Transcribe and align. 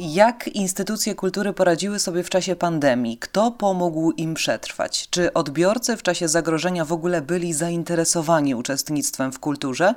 Jak 0.00 0.48
instytucje 0.48 1.14
kultury 1.14 1.52
poradziły 1.52 1.98
sobie 1.98 2.22
w 2.22 2.30
czasie 2.30 2.56
pandemii? 2.56 3.18
Kto 3.18 3.50
pomógł 3.50 4.12
im 4.12 4.34
przetrwać? 4.34 5.08
Czy 5.10 5.32
odbiorcy 5.32 5.96
w 5.96 6.02
czasie 6.02 6.28
zagrożenia 6.28 6.84
w 6.84 6.92
ogóle 6.92 7.22
byli 7.22 7.52
zainteresowani 7.52 8.54
uczestnictwem 8.54 9.32
w 9.32 9.38
kulturze? 9.38 9.94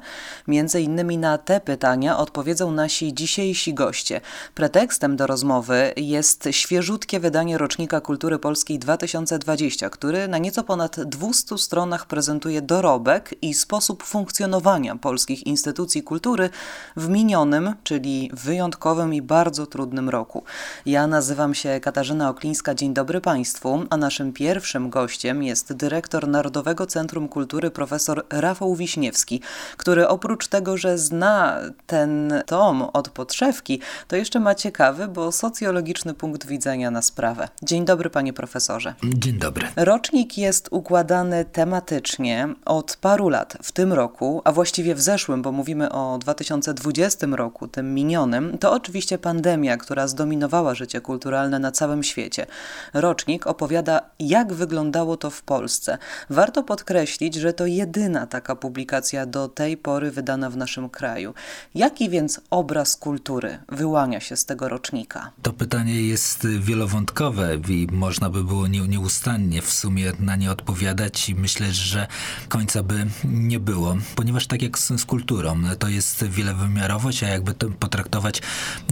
Między 0.48 0.82
innymi 0.82 1.18
na 1.18 1.38
te 1.38 1.59
pytania 1.59 2.18
odpowiedzą 2.18 2.71
nasi 2.71 3.14
dzisiejsi 3.14 3.73
goście. 3.73 4.21
Pretekstem 4.55 5.16
do 5.16 5.27
rozmowy 5.27 5.93
jest 5.98 6.47
świeżutkie 6.52 7.20
wydanie 7.20 7.57
Rocznika 7.57 8.02
Kultury 8.02 8.39
Polskiej 8.39 8.79
2020, 8.79 9.89
który 9.89 10.27
na 10.27 10.38
nieco 10.38 10.63
ponad 10.63 10.99
200 10.99 11.57
stronach 11.57 12.05
prezentuje 12.05 12.61
dorobek 12.61 13.36
i 13.41 13.54
sposób 13.54 14.04
funkcjonowania 14.04 14.95
polskich 14.95 15.47
instytucji 15.47 16.04
kultury 16.04 16.49
w 16.95 17.09
minionym, 17.09 17.73
czyli 17.84 18.31
wyjątkowym 18.34 19.13
i 19.13 19.22
bardzo 19.22 19.66
trudnym 19.66 19.91
trudnym 19.91 20.09
roku. 20.09 20.44
Ja 20.86 21.08
nazywam 21.08 21.54
się 21.54 21.80
Katarzyna 21.80 22.30
Oklińska, 22.30 22.76
dzień 22.76 22.94
dobry 22.94 23.22
Państwu, 23.22 23.86
a 23.90 23.98
naszym 23.98 24.34
pierwszym 24.34 24.90
gościem 24.90 25.44
jest 25.44 25.73
dyrektor 25.73 26.27
Narodowego 26.27 26.86
Centrum 26.86 27.27
Kultury 27.27 27.72
profesor 27.72 28.26
Rafał 28.30 28.76
Wiśniewski, 28.76 29.41
który 29.77 30.08
oprócz 30.08 30.48
tego, 30.48 30.77
że 30.77 30.98
zna 30.98 31.58
ten 31.88 32.34
tom 32.46 32.82
od 32.82 33.09
podszewki, 33.09 33.80
to 34.08 34.16
jeszcze 34.16 34.40
ma 34.40 34.55
ciekawy, 34.55 35.08
bo 35.08 35.32
socjologiczny 35.32 36.13
punkt 36.13 36.48
widzenia 36.48 36.91
na 36.91 37.02
sprawę. 37.02 37.48
Dzień 37.63 37.85
dobry 37.85 38.10
panie 38.10 38.34
profesorze. 38.34 38.94
Dzień 39.04 39.40
dobry. 39.40 39.68
Rocznik 39.76 40.38
jest 40.38 40.68
układany 40.71 41.46
tematycznie 41.46 42.55
od 42.66 42.98
paru 43.02 43.30
lat. 43.30 43.58
W 43.63 43.71
tym 43.71 43.94
roku, 43.94 44.41
a 44.44 44.52
właściwie 44.52 44.96
w 44.96 45.02
zeszłym, 45.02 45.41
bo 45.41 45.52
mówimy 45.52 45.91
o 45.91 46.18
2020 46.18 47.27
roku, 47.27 47.68
tym 47.68 47.94
minionym, 47.94 48.58
to 48.58 48.71
oczywiście 48.74 49.18
pandemia, 49.18 49.77
która 49.82 50.07
zdominowała 50.07 50.76
życie 50.76 51.01
kulturalne 51.01 51.60
na 51.60 51.71
całym 51.71 52.04
świecie. 52.04 52.46
Rocznik 52.93 53.48
opowiada, 53.48 54.01
jak 54.20 54.54
wyglądało 54.54 55.18
to 55.18 55.29
w 55.29 55.41
Polsce. 55.41 55.98
Warto 56.29 56.63
podkreślić, 56.63 57.35
że 57.35 57.54
to 57.54 57.65
jedyna 57.65 58.27
taka 58.27 58.55
publikacja 58.55 59.26
do 59.26 59.48
tej 59.48 59.77
pory 59.77 60.12
wydana 60.12 60.49
w 60.49 60.57
naszym 60.57 60.90
kraju. 60.90 61.34
Jaki 61.76 62.09
więc 62.09 62.41
obraz 62.49 62.96
kultury 62.96 63.59
wyłania 63.70 64.19
się 64.19 64.35
z 64.35 64.46
tego 64.46 64.69
rocznika? 64.69 65.31
To 65.41 65.53
pytanie 65.53 66.02
jest 66.02 66.47
wielowątkowe 66.47 67.56
i 67.69 67.88
można 67.91 68.29
by 68.29 68.44
było 68.44 68.68
nieustannie 68.68 69.62
w 69.62 69.72
sumie 69.72 70.12
na 70.19 70.35
nie 70.35 70.52
odpowiadać 70.52 71.29
i 71.29 71.35
myślę, 71.35 71.72
że 71.72 72.07
końca 72.50 72.84
by 72.84 73.07
nie 73.24 73.59
było, 73.59 73.97
ponieważ 74.16 74.47
tak 74.47 74.62
jak 74.62 74.79
z, 74.79 74.88
z 75.02 75.06
kulturą, 75.06 75.62
to 75.79 75.88
jest 75.88 76.24
wielowymiarowość, 76.24 77.24
a 77.24 77.28
jakby 77.28 77.53
to 77.53 77.69
potraktować 77.69 78.41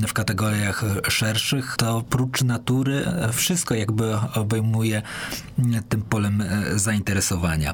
w 0.07 0.13
kategoriach 0.13 0.78
szerszych, 1.09 1.75
to 1.77 1.97
oprócz 1.97 2.43
natury 2.43 3.05
wszystko 3.33 3.75
jakby 3.75 4.15
obejmuje 4.35 5.01
tym 5.89 6.01
polem 6.01 6.41
e, 6.41 6.79
zainteresowania. 6.79 7.73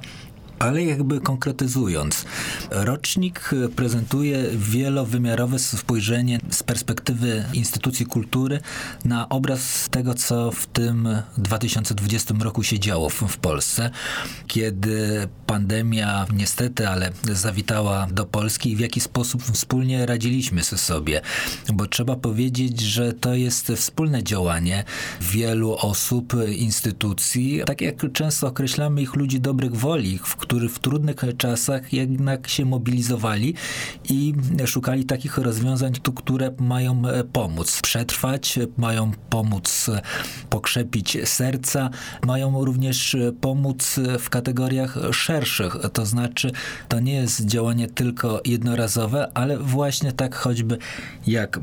Ale 0.59 0.83
jakby 0.83 1.21
konkretyzując, 1.21 2.25
rocznik 2.71 3.51
prezentuje 3.75 4.43
wielowymiarowe 4.53 5.59
spojrzenie 5.59 6.39
z 6.49 6.63
perspektywy 6.63 7.45
instytucji 7.53 8.05
kultury 8.05 8.59
na 9.05 9.29
obraz 9.29 9.87
tego, 9.91 10.13
co 10.13 10.51
w 10.51 10.65
tym 10.67 11.07
2020 11.37 12.33
roku 12.39 12.63
się 12.63 12.79
działo 12.79 13.09
w, 13.09 13.21
w 13.21 13.37
Polsce, 13.37 13.89
kiedy 14.47 15.27
pandemia 15.47 16.25
niestety, 16.33 16.87
ale 16.89 17.11
zawitała 17.23 18.07
do 18.11 18.25
Polski 18.25 18.71
i 18.71 18.75
w 18.75 18.79
jaki 18.79 18.99
sposób 18.99 19.43
wspólnie 19.43 20.05
radziliśmy 20.05 20.63
sobie. 20.63 21.21
Bo 21.73 21.87
trzeba 21.87 22.15
powiedzieć, 22.15 22.81
że 22.81 23.13
to 23.13 23.33
jest 23.33 23.71
wspólne 23.75 24.23
działanie 24.23 24.83
wielu 25.21 25.77
osób, 25.81 26.33
instytucji, 26.57 27.61
tak 27.65 27.81
jak 27.81 28.13
często 28.13 28.47
określamy 28.47 29.01
ich 29.01 29.15
ludzi 29.15 29.39
dobrych 29.39 29.75
woli, 29.75 30.19
w 30.23 30.35
którzy 30.45 30.69
w 30.69 30.79
trudnych 30.79 31.15
czasach 31.37 31.93
jednak 31.93 32.47
się 32.47 32.65
mobilizowali 32.65 33.53
i 34.09 34.33
szukali 34.65 35.05
takich 35.05 35.37
rozwiązań, 35.37 35.93
które 36.15 36.51
mają 36.59 37.07
e, 37.07 37.23
pomóc 37.23 37.81
przetrwać, 37.81 38.59
mają 38.77 39.11
pomóc 39.29 39.89
e, 39.89 40.01
pokrzepić 40.49 41.17
serca, 41.25 41.89
mają 42.25 42.65
również 42.65 43.15
e, 43.15 43.31
pomóc 43.31 43.99
w 44.19 44.29
kategoriach 44.29 44.97
szerszych. 45.11 45.77
To 45.93 46.05
znaczy, 46.05 46.51
to 46.87 46.99
nie 46.99 47.13
jest 47.13 47.45
działanie 47.45 47.87
tylko 47.87 48.41
jednorazowe, 48.45 49.31
ale 49.33 49.57
właśnie 49.57 50.11
tak 50.11 50.35
choćby 50.35 50.77
jak 51.27 51.59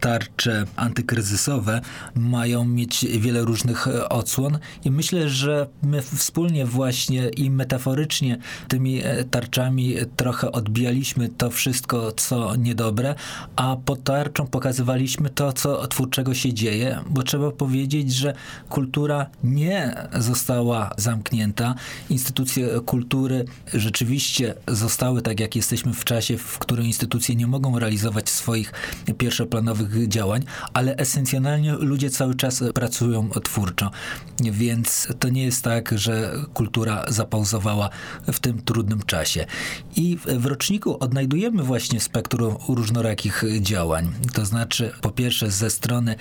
tarcze 0.00 0.64
antykryzysowe 0.76 1.80
mają 2.14 2.64
mieć 2.64 3.06
wiele 3.18 3.40
różnych 3.40 3.86
odsłon 4.08 4.58
i 4.84 4.90
myślę, 4.90 5.28
że 5.28 5.66
my 5.82 6.02
wspólnie 6.02 6.66
właśnie 6.66 7.28
i 7.28 7.50
metaforycznie 7.50 8.25
faktycznie 8.34 8.66
tymi 8.68 9.00
e, 9.04 9.24
tarczami 9.24 9.94
trochę 10.16 10.52
odbijaliśmy 10.52 11.28
to 11.28 11.50
wszystko, 11.50 12.12
co 12.12 12.56
niedobre, 12.56 13.14
a 13.56 13.76
pod 13.84 14.04
tarczą 14.04 14.46
pokazywaliśmy 14.46 15.30
to, 15.30 15.52
co 15.52 15.86
twórczego 15.86 16.34
się 16.34 16.52
dzieje, 16.52 17.00
bo 17.10 17.22
trzeba 17.22 17.50
powiedzieć, 17.50 18.14
że 18.14 18.34
kultura 18.68 19.26
nie 19.44 19.94
została 20.18 20.90
zamknięta. 20.96 21.74
Instytucje 22.10 22.80
kultury 22.86 23.44
rzeczywiście 23.74 24.54
zostały 24.68 25.22
tak, 25.22 25.40
jak 25.40 25.56
jesteśmy 25.56 25.92
w 25.92 26.04
czasie, 26.04 26.38
w 26.38 26.58
którym 26.58 26.86
instytucje 26.86 27.34
nie 27.36 27.46
mogą 27.46 27.78
realizować 27.78 28.30
swoich 28.30 28.72
pierwszoplanowych 29.18 30.08
działań, 30.08 30.44
ale 30.72 30.96
esencjonalnie 30.96 31.72
ludzie 31.72 32.10
cały 32.10 32.34
czas 32.34 32.64
pracują 32.74 33.30
twórczo. 33.30 33.90
Więc 34.40 35.08
to 35.18 35.28
nie 35.28 35.44
jest 35.44 35.64
tak, 35.64 35.98
że 35.98 36.32
kultura 36.54 37.04
zapauzowała 37.08 37.90
w 38.32 38.40
tym 38.40 38.62
trudnym 38.62 39.02
czasie. 39.02 39.46
I 39.96 40.18
w 40.26 40.46
roczniku 40.46 40.96
odnajdujemy 41.00 41.62
właśnie 41.62 42.00
spektrum 42.00 42.56
różnorakich 42.68 43.44
działań. 43.60 44.12
To 44.32 44.46
znaczy, 44.46 44.92
po 45.00 45.10
pierwsze, 45.10 45.50
ze 45.50 45.70
strony 45.70 46.16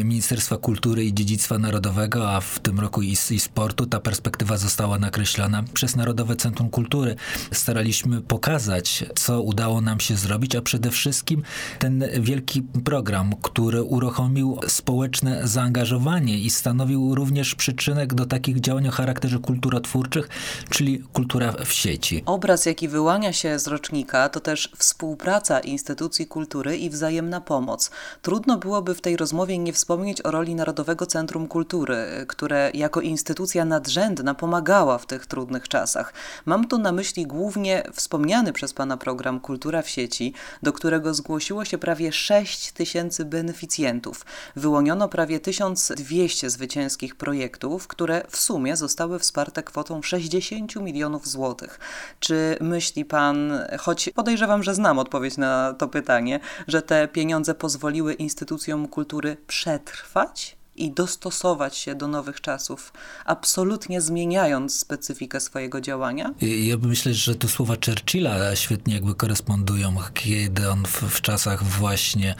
Ministerstwa 0.00 0.56
Kultury 0.56 1.04
i 1.04 1.14
Dziedzictwa 1.14 1.58
Narodowego, 1.58 2.30
a 2.30 2.40
w 2.40 2.58
tym 2.58 2.80
roku 2.80 3.02
i, 3.02 3.16
i 3.30 3.40
sportu, 3.40 3.86
ta 3.86 4.00
perspektywa 4.00 4.56
została 4.56 4.98
nakreślona 4.98 5.64
przez 5.74 5.96
Narodowe 5.96 6.36
Centrum 6.36 6.70
Kultury. 6.70 7.16
Staraliśmy 7.52 8.20
pokazać, 8.20 9.04
co 9.14 9.42
udało 9.42 9.80
nam 9.80 10.00
się 10.00 10.16
zrobić, 10.16 10.56
a 10.56 10.62
przede 10.62 10.90
wszystkim 10.90 11.42
ten 11.78 12.04
wielki 12.20 12.62
program, 12.62 13.34
który 13.42 13.82
uruchomił 13.82 14.58
społeczne 14.68 15.48
zaangażowanie 15.48 16.38
i 16.38 16.50
stanowił 16.50 17.14
również 17.14 17.54
przyczynek 17.54 18.14
do 18.14 18.26
takich 18.26 18.60
działań 18.60 18.88
o 18.88 18.90
charakterze 18.90 19.38
kulturotwórczych, 19.38 20.28
czyli 20.70 20.98
kultura 21.12 21.39
w 21.64 21.72
sieci. 21.72 22.22
Obraz, 22.26 22.66
jaki 22.66 22.88
wyłania 22.88 23.32
się 23.32 23.58
z 23.58 23.66
rocznika, 23.66 24.28
to 24.28 24.40
też 24.40 24.72
współpraca 24.78 25.60
instytucji 25.60 26.26
kultury 26.26 26.76
i 26.78 26.90
wzajemna 26.90 27.40
pomoc. 27.40 27.90
Trudno 28.22 28.56
byłoby 28.56 28.94
w 28.94 29.00
tej 29.00 29.16
rozmowie 29.16 29.58
nie 29.58 29.72
wspomnieć 29.72 30.24
o 30.24 30.30
roli 30.30 30.54
Narodowego 30.54 31.06
Centrum 31.06 31.48
Kultury, 31.48 32.24
które 32.28 32.70
jako 32.74 33.00
instytucja 33.00 33.64
nadrzędna 33.64 34.34
pomagała 34.34 34.98
w 34.98 35.06
tych 35.06 35.26
trudnych 35.26 35.68
czasach. 35.68 36.12
Mam 36.46 36.68
tu 36.68 36.78
na 36.78 36.92
myśli 36.92 37.26
głównie 37.26 37.82
wspomniany 37.94 38.52
przez 38.52 38.72
Pana 38.72 38.96
program 38.96 39.40
Kultura 39.40 39.82
w 39.82 39.88
sieci, 39.88 40.34
do 40.62 40.72
którego 40.72 41.14
zgłosiło 41.14 41.64
się 41.64 41.78
prawie 41.78 42.12
6 42.12 42.72
tysięcy 42.72 43.24
beneficjentów. 43.24 44.26
Wyłoniono 44.56 45.08
prawie 45.08 45.40
1200 45.40 46.50
zwycięskich 46.50 47.16
projektów, 47.16 47.88
które 47.88 48.24
w 48.28 48.36
sumie 48.36 48.76
zostały 48.76 49.18
wsparte 49.18 49.62
kwotą 49.62 50.02
60 50.02 50.76
milionów 50.76 51.29
złotych. 51.30 51.78
Czy 52.20 52.56
myśli 52.60 53.04
pan, 53.04 53.52
choć 53.78 54.10
podejrzewam, 54.14 54.62
że 54.62 54.74
znam 54.74 54.98
odpowiedź 54.98 55.36
na 55.36 55.74
to 55.78 55.88
pytanie, 55.88 56.40
że 56.68 56.82
te 56.82 57.08
pieniądze 57.08 57.54
pozwoliły 57.54 58.14
instytucjom 58.14 58.88
kultury 58.88 59.36
przetrwać? 59.46 60.60
i 60.76 60.90
dostosować 60.90 61.76
się 61.76 61.94
do 61.94 62.08
nowych 62.08 62.40
czasów, 62.40 62.92
absolutnie 63.24 64.00
zmieniając 64.00 64.78
specyfikę 64.78 65.40
swojego 65.40 65.80
działania? 65.80 66.34
Ja 66.40 66.76
myślę, 66.82 67.14
że 67.14 67.34
tu 67.34 67.48
słowa 67.48 67.74
Churchilla 67.86 68.56
świetnie 68.56 68.94
jakby 68.94 69.14
korespondują, 69.14 69.96
kiedy 70.14 70.70
on 70.70 70.84
w, 70.84 71.02
w 71.02 71.20
czasach 71.20 71.64
właśnie 71.64 72.34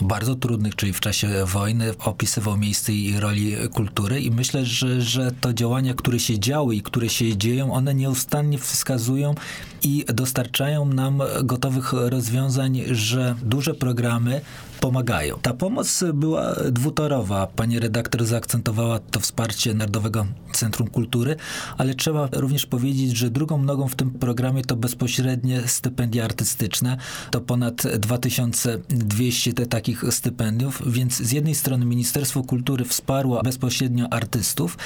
bardzo 0.00 0.34
trudnych, 0.34 0.76
czyli 0.76 0.92
w 0.92 1.00
czasie 1.00 1.28
wojny, 1.44 1.94
opisywał 1.98 2.56
miejsce 2.56 2.92
i 2.92 3.20
roli 3.20 3.56
kultury 3.72 4.20
i 4.20 4.30
myślę, 4.30 4.64
że, 4.64 5.02
że 5.02 5.32
to 5.40 5.52
działania, 5.52 5.94
które 5.94 6.18
się 6.18 6.38
działy 6.38 6.76
i 6.76 6.82
które 6.82 7.08
się 7.08 7.36
dzieją, 7.36 7.72
one 7.72 7.94
nieustannie 7.94 8.58
wskazują 8.58 9.34
i 9.82 10.04
dostarczają 10.14 10.84
nam 10.84 11.22
gotowych 11.44 11.92
rozwiązań, 11.92 12.82
że 12.90 13.34
duże 13.42 13.74
programy 13.74 14.40
pomagają. 14.80 15.38
Ta 15.42 15.54
pomoc 15.54 16.04
była 16.14 16.54
dwutorowa. 16.72 17.46
Pani 17.46 17.78
redaktor 17.78 18.24
zaakcentowała 18.24 18.98
to 18.98 19.20
wsparcie 19.20 19.74
Narodowego 19.74 20.26
Centrum 20.52 20.88
Kultury, 20.88 21.36
ale 21.78 21.94
trzeba 21.94 22.28
również 22.32 22.66
powiedzieć, 22.66 23.16
że 23.16 23.30
drugą 23.30 23.62
nogą 23.62 23.88
w 23.88 23.94
tym 23.94 24.10
programie 24.10 24.64
to 24.64 24.76
bezpośrednie 24.76 25.62
stypendia 25.66 26.24
artystyczne. 26.24 26.96
To 27.30 27.40
ponad 27.40 27.82
2200 27.98 29.52
te, 29.52 29.66
takich 29.66 30.04
stypendiów, 30.10 30.82
więc 30.86 31.16
z 31.16 31.32
jednej 31.32 31.54
strony 31.54 31.86
Ministerstwo 31.86 32.42
Kultury 32.42 32.84
wsparło 32.84 33.42
bezpośrednio 33.42 34.12
artystów, 34.12 34.78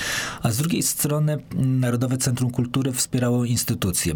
a 0.42 0.50
z 0.50 0.56
drugiej 0.56 0.82
strony 0.82 1.38
Narodowe 1.56 2.18
Centrum 2.18 2.50
Kultury 2.50 2.92
wspierało 2.92 3.44
instytucje, 3.44 4.14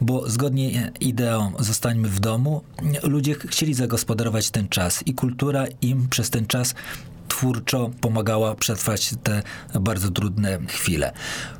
bo 0.00 0.30
zgodnie 0.30 0.92
ideą 1.00 1.52
zostańmy 1.58 2.08
w 2.08 2.20
domu, 2.20 2.62
ludzie 3.02 3.34
chcieli 3.34 3.74
zagospodarować 3.74 4.50
ten 4.50 4.68
czas 4.68 5.05
i 5.06 5.14
kultura 5.14 5.64
im 5.80 6.08
przez 6.08 6.30
ten 6.30 6.46
czas 6.46 6.74
twórczo 7.36 7.90
pomagała 8.00 8.54
przetrwać 8.54 9.14
te 9.22 9.42
bardzo 9.80 10.10
trudne 10.10 10.58
chwile. 10.68 11.12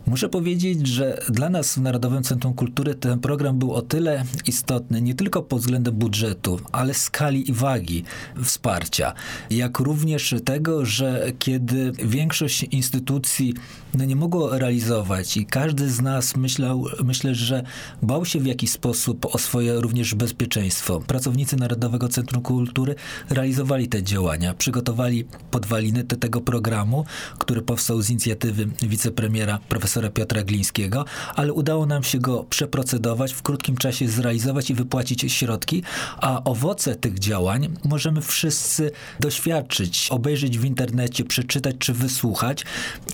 Muszę 0.06 0.28
powiedzieć, 0.28 0.86
że 0.86 1.22
dla 1.28 1.50
nas 1.50 1.74
w 1.74 1.80
Narodowym 1.80 2.22
Centrum 2.22 2.54
Kultury 2.54 2.94
ten 2.94 3.20
program 3.20 3.58
był 3.58 3.72
o 3.72 3.82
tyle 3.82 4.24
istotny, 4.46 5.02
nie 5.02 5.14
tylko 5.14 5.42
pod 5.42 5.60
względem 5.60 5.94
budżetu, 5.94 6.60
ale 6.72 6.94
skali 6.94 7.50
i 7.50 7.52
wagi 7.52 8.04
wsparcia, 8.44 9.12
jak 9.50 9.78
również 9.78 10.34
tego, 10.44 10.84
że 10.84 11.26
kiedy 11.38 11.92
większość 12.04 12.62
instytucji 12.62 13.54
no, 13.94 14.04
nie 14.04 14.16
mogło 14.16 14.58
realizować 14.58 15.36
i 15.36 15.46
każdy 15.46 15.90
z 15.90 16.00
nas 16.00 16.36
myślał, 16.36 16.84
myślę, 17.04 17.34
że 17.34 17.62
bał 18.02 18.24
się 18.24 18.40
w 18.40 18.46
jakiś 18.46 18.70
sposób 18.70 19.26
o 19.34 19.38
swoje 19.38 19.80
również 19.80 20.14
bezpieczeństwo. 20.14 21.00
Pracownicy 21.00 21.56
Narodowego 21.56 22.08
Centrum 22.08 22.42
Kultury 22.42 22.94
realizowali 23.30 23.88
te 23.88 24.02
działania, 24.02 24.54
przygotowali 24.54 25.24
podwaliny 25.66 26.04
do 26.04 26.16
tego 26.16 26.40
programu, 26.40 27.04
który 27.38 27.62
powstał 27.62 28.02
z 28.02 28.10
inicjatywy 28.10 28.68
wicepremiera 28.82 29.58
profesora 29.68 30.10
Piotra 30.10 30.42
Glińskiego, 30.42 31.04
ale 31.34 31.52
udało 31.52 31.86
nam 31.86 32.02
się 32.02 32.18
go 32.18 32.44
przeprocedować, 32.44 33.32
w 33.32 33.42
krótkim 33.42 33.76
czasie 33.76 34.08
zrealizować 34.08 34.70
i 34.70 34.74
wypłacić 34.74 35.32
środki, 35.32 35.82
a 36.16 36.44
owoce 36.44 36.96
tych 36.96 37.18
działań 37.18 37.68
możemy 37.84 38.22
wszyscy 38.22 38.90
doświadczyć, 39.20 40.08
obejrzeć 40.10 40.58
w 40.58 40.64
internecie, 40.64 41.24
przeczytać 41.24 41.76
czy 41.78 41.92
wysłuchać. 41.92 42.64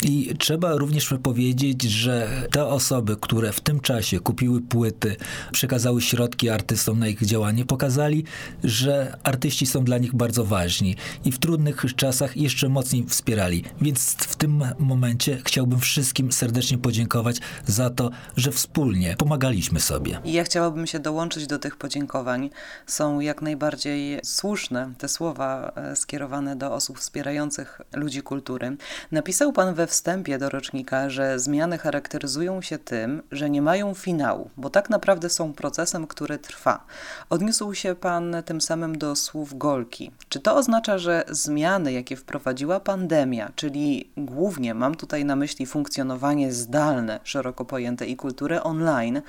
I 0.03 0.35
trzeba 0.39 0.77
również 0.77 1.15
powiedzieć, 1.23 1.83
że 1.83 2.47
te 2.51 2.67
osoby, 2.67 3.17
które 3.21 3.53
w 3.53 3.61
tym 3.61 3.81
czasie 3.81 4.21
kupiły 4.21 4.61
płyty, 4.61 5.17
przekazały 5.53 6.03
środki 6.03 6.49
artystom 6.49 6.99
na 6.99 7.09
ich 7.09 7.27
działanie, 7.27 7.65
pokazali, 7.65 8.25
że 8.65 9.17
artyści 9.23 9.67
są 9.67 9.85
dla 9.85 9.99
nich 9.99 10.15
bardzo 10.15 10.45
ważni. 10.45 10.97
I 11.25 11.33
w 11.33 11.39
trudnych 11.39 11.85
czasach 11.97 12.37
jeszcze 12.43 12.69
mocniej 12.69 13.07
wspierali. 13.07 13.65
Więc 13.81 14.13
w 14.13 14.37
tym 14.37 14.65
momencie 14.79 15.39
chciałbym 15.45 15.81
wszystkim 15.81 16.33
serdecznie 16.33 16.79
podziękować 16.79 17.41
za 17.67 17.91
to, 17.91 18.11
że 18.37 18.53
wspólnie 18.53 19.17
pomagaliśmy 19.19 19.81
sobie. 19.81 20.21
Ja 20.25 20.45
chciałabym 20.45 20.87
się 20.87 20.99
dołączyć 20.99 21.47
do 21.47 21.59
tych 21.59 21.77
podziękowań. 21.77 22.51
Są 22.87 23.21
jak 23.21 23.43
najbardziej 23.43 24.21
słuszne 24.25 24.93
te 24.99 25.09
słowa 25.09 25.73
e, 25.77 25.97
skierowane 25.97 26.57
do 26.57 26.75
osób 26.75 26.99
wspierających 26.99 27.81
ludzi 27.93 28.23
kultury. 28.23 28.77
Napisał 29.13 29.53
pan 29.53 29.75
we 29.75 29.87
wstępie 29.87 30.39
do 30.39 30.49
rocznika, 30.49 31.11
że 31.11 31.39
zmiany 31.39 31.79
charakteryzują 31.79 32.63
się 32.63 32.79
tym, 32.79 33.23
że 33.33 33.51
nie 33.51 33.63
mają 33.63 33.95
finału, 33.95 34.51
bo 34.57 34.71
tak 34.71 34.91
naprawdę 34.91 35.31
są 35.31 35.53
procesem, 35.53 36.07
który 36.07 36.39
trwa. 36.39 36.87
Odniósł 37.31 37.75
się 37.75 37.95
pan 37.95 38.37
tym 38.45 38.61
samym 38.61 38.99
do 38.99 39.17
słów 39.17 39.59
Golki. 39.59 40.11
Czy 40.29 40.41
to 40.41 40.57
oznacza, 40.57 40.99
że 40.99 41.25
zmiany, 41.31 41.93
jakie 41.93 42.17
wprowadziła 42.33 42.81
pandemia, 42.81 43.51
czyli 43.57 44.11
głównie 44.17 44.75
mam 44.75 44.95
tutaj 44.95 45.25
na 45.25 45.37
myśli 45.37 45.67
funkcjonowanie 45.67 46.53
zdalne, 46.53 47.21
szeroko 47.25 47.65
pojęte 47.65 48.07
i 48.07 48.17
kulturę 48.17 48.63
online, 48.63 49.23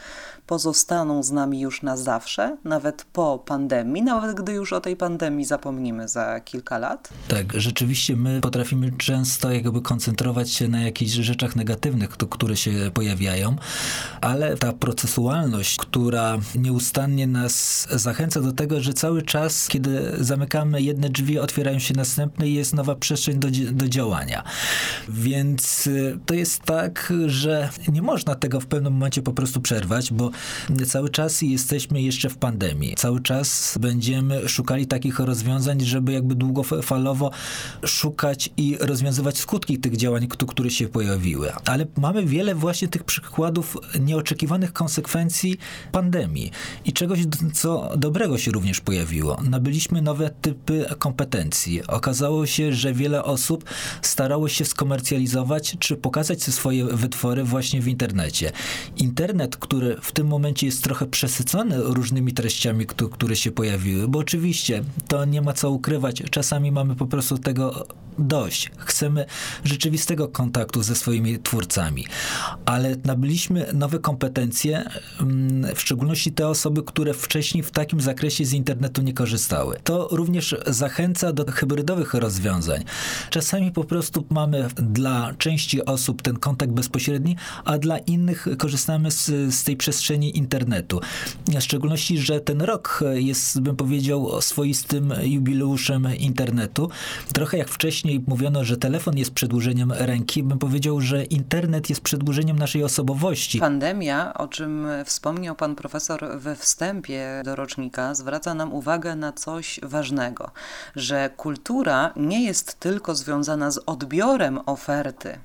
pozostaną 0.47 1.23
z 1.23 1.31
nami 1.31 1.59
już 1.59 1.81
na 1.81 1.97
zawsze, 1.97 2.57
nawet 2.63 3.05
po 3.13 3.43
pandemii, 3.45 4.01
nawet 4.01 4.35
gdy 4.35 4.53
już 4.53 4.73
o 4.73 4.81
tej 4.81 4.95
pandemii 4.95 5.45
zapomnimy 5.45 6.07
za 6.07 6.39
kilka 6.39 6.77
lat? 6.77 7.09
Tak, 7.27 7.53
rzeczywiście 7.53 8.15
my 8.15 8.41
potrafimy 8.41 8.91
często 8.97 9.51
jakby 9.51 9.81
koncentrować 9.81 10.51
się 10.51 10.67
na 10.67 10.81
jakichś 10.81 11.11
rzeczach 11.11 11.55
negatywnych, 11.55 12.09
które 12.09 12.57
się 12.57 12.71
pojawiają, 12.93 13.55
ale 14.21 14.57
ta 14.57 14.73
procesualność, 14.73 15.77
która 15.77 16.37
nieustannie 16.55 17.27
nas 17.27 17.87
zachęca 17.91 18.41
do 18.41 18.51
tego, 18.51 18.81
że 18.81 18.93
cały 18.93 19.21
czas, 19.21 19.67
kiedy 19.67 20.11
zamykamy 20.19 20.81
jedne 20.81 21.09
drzwi, 21.09 21.39
otwierają 21.39 21.79
się 21.79 21.93
następne 21.93 22.47
i 22.47 22.53
jest 22.53 22.73
nowa 22.73 22.92
przestrzeń 22.95 23.39
do, 23.39 23.47
do 23.71 23.89
działania. 23.89 24.43
Więc 25.09 25.87
y, 25.87 26.19
to 26.25 26.33
jest 26.33 26.63
tak, 26.63 27.13
że 27.25 27.69
nie 27.87 28.01
można 28.01 28.35
tego 28.35 28.59
w 28.59 28.65
pewnym 28.65 28.93
momencie 28.93 29.21
po 29.21 29.33
prostu 29.33 29.61
przerwać, 29.61 30.13
bo 30.13 30.31
cały 30.87 31.09
czas 31.09 31.41
jesteśmy 31.41 32.01
jeszcze 32.01 32.29
w 32.29 32.37
pandemii. 32.37 32.95
Cały 32.95 33.21
czas 33.21 33.77
będziemy 33.81 34.49
szukali 34.49 34.87
takich 34.87 35.19
rozwiązań, 35.19 35.81
żeby 35.81 36.11
jakby 36.11 36.35
długofalowo 36.35 37.31
szukać 37.85 38.49
i 38.57 38.77
rozwiązywać 38.79 39.37
skutki 39.37 39.77
tych 39.77 39.97
działań, 39.97 40.27
które 40.27 40.69
się 40.69 40.87
pojawiły. 40.87 41.51
Ale 41.65 41.85
mamy 41.97 42.25
wiele 42.25 42.55
właśnie 42.55 42.87
tych 42.87 43.03
przykładów 43.03 43.77
nieoczekiwanych 43.99 44.73
konsekwencji 44.73 45.57
pandemii 45.91 46.51
i 46.85 46.93
czegoś, 46.93 47.19
co 47.53 47.91
dobrego 47.97 48.37
się 48.37 48.51
również 48.51 48.81
pojawiło. 48.81 49.41
Nabyliśmy 49.49 50.01
nowe 50.01 50.29
typy 50.41 50.85
kompetencji. 50.99 51.87
Okazało 51.87 52.45
się, 52.45 52.73
że 52.83 52.93
wiele 52.93 53.23
osób 53.23 53.63
starało 54.01 54.49
się 54.49 54.65
skomercjalizować 54.65 55.75
czy 55.79 55.95
pokazać 55.97 56.43
swoje 56.43 56.85
wytwory 56.85 57.43
właśnie 57.43 57.81
w 57.81 57.87
internecie. 57.87 58.51
Internet, 58.97 59.57
który 59.57 59.97
w 60.01 60.11
tym 60.11 60.27
momencie 60.27 60.65
jest 60.65 60.83
trochę 60.83 61.05
przesycony 61.05 61.75
różnymi 61.77 62.33
treściami, 62.33 62.85
które 62.85 63.35
się 63.35 63.51
pojawiły, 63.51 64.07
bo 64.07 64.19
oczywiście 64.19 64.83
to 65.07 65.25
nie 65.25 65.41
ma 65.41 65.53
co 65.53 65.71
ukrywać. 65.71 66.23
Czasami 66.31 66.71
mamy 66.71 66.95
po 66.95 67.05
prostu 67.05 67.37
tego 67.37 67.87
dość. 68.19 68.71
Chcemy 68.77 69.25
rzeczywistego 69.63 70.27
kontaktu 70.27 70.83
ze 70.83 70.95
swoimi 70.95 71.39
twórcami, 71.39 72.05
ale 72.65 72.95
nabyliśmy 73.05 73.65
nowe 73.73 73.99
kompetencje, 73.99 74.83
mm, 75.19 75.75
w 75.75 75.81
szczególności 75.81 76.31
te 76.31 76.47
osoby, 76.47 76.83
które 76.83 77.13
wcześniej 77.13 77.63
w 77.63 77.71
takim 77.71 78.01
zakresie 78.01 78.45
z 78.45 78.53
internetu 78.53 79.01
nie 79.01 79.13
korzystały. 79.13 79.77
To 79.83 80.07
również 80.11 80.55
zachęca 80.67 81.33
do 81.33 81.51
hybrydowych 81.51 82.13
rozwiązań. 82.13 82.72
Czasami 83.29 83.71
po 83.71 83.83
prostu 83.83 84.25
mamy 84.29 84.67
dla 84.75 85.33
części 85.37 85.85
osób 85.85 86.21
ten 86.21 86.37
kontakt 86.37 86.71
bezpośredni, 86.71 87.35
a 87.65 87.77
dla 87.77 87.97
innych 87.97 88.47
korzystamy 88.57 89.11
z, 89.11 89.25
z 89.55 89.63
tej 89.63 89.77
przestrzeni 89.77 90.37
internetu. 90.37 91.01
W 91.47 91.61
szczególności, 91.61 92.17
że 92.17 92.39
ten 92.39 92.61
rok 92.61 93.03
jest, 93.13 93.61
bym 93.61 93.75
powiedział, 93.75 94.41
swoistym 94.41 95.13
jubileuszem 95.23 96.07
internetu. 96.17 96.89
Trochę 97.33 97.57
jak 97.57 97.69
wcześniej 97.69 98.23
mówiono, 98.27 98.63
że 98.63 98.77
telefon 98.77 99.17
jest 99.17 99.31
przedłużeniem 99.31 99.91
ręki, 99.91 100.43
bym 100.43 100.59
powiedział, 100.59 101.01
że 101.01 101.23
internet 101.23 101.89
jest 101.89 102.01
przedłużeniem 102.01 102.59
naszej 102.59 102.83
osobowości. 102.83 103.59
Pandemia, 103.59 104.33
o 104.33 104.47
czym 104.47 104.87
wspomniał 105.05 105.55
pan 105.55 105.75
profesor 105.75 106.39
we 106.39 106.55
wstępie 106.55 107.41
do 107.45 107.55
rocznika, 107.55 108.15
zwraca 108.15 108.53
nam 108.53 108.73
uwagę 108.73 109.15
na 109.15 109.31
coś 109.31 109.79
ważnego, 109.83 110.51
że 110.95 111.29
kultura 111.37 112.13
nie 112.15 112.43
jest 112.43 112.62
tylko 112.65 113.15
związana 113.15 113.71
z 113.71 113.77
odbiorem 113.85 114.59
oferty, 114.65 115.39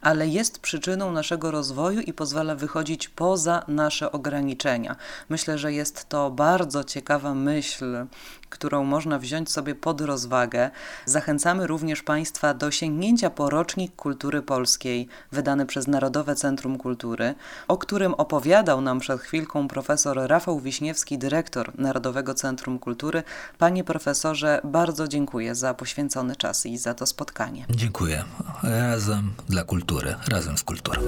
ale 0.00 0.28
jest 0.28 0.58
przyczyną 0.58 1.12
naszego 1.12 1.50
rozwoju 1.50 2.00
i 2.00 2.12
pozwala 2.12 2.54
wychodzić 2.54 3.08
poza 3.08 3.64
nasze 3.68 4.12
ograniczenia. 4.12 4.96
Myślę, 5.28 5.58
że 5.58 5.72
jest 5.72 6.08
to 6.08 6.30
bardzo 6.30 6.84
ciekawa 6.84 7.34
myśl, 7.34 8.06
którą 8.50 8.84
można 8.84 9.18
wziąć 9.18 9.52
sobie 9.52 9.74
pod 9.74 10.00
rozwagę. 10.00 10.70
Zachęcamy 11.04 11.66
również 11.66 12.02
Państwa 12.02 12.54
do 12.54 12.70
sięgnięcia 12.70 13.30
po 13.30 13.50
rocznik 13.50 13.96
kultury 13.96 14.42
polskiej, 14.42 15.08
wydany 15.32 15.66
przez 15.66 15.86
Narodowe 15.86 16.34
Centrum 16.34 16.78
Kultury, 16.78 17.34
o 17.68 17.78
którym 17.78 18.14
opowiadał 18.14 18.80
nam 18.80 19.00
przed 19.00 19.20
chwilką 19.20 19.68
profesor 19.68 20.18
Rafał 20.26 20.60
Wiśniewski, 20.60 21.18
dyrektor 21.18 21.72
Narodowego 21.78 22.34
Centrum 22.34 22.78
Kultury. 22.78 23.22
Panie 23.58 23.84
profesorze, 23.84 24.60
bardzo 24.64 25.08
dziękuję 25.08 25.54
za 25.54 25.74
poświęcony 25.74 26.36
czas 26.36 26.66
i 26.66 26.78
za 26.78 26.94
to 26.94 27.06
spotkanie. 27.06 27.66
Dziękuję. 27.70 28.24
Razem 28.62 29.34
dla 29.48 29.64
kultury, 29.64 30.14
razem 30.28 30.58
z 30.58 30.64
kulturą. 30.64 31.02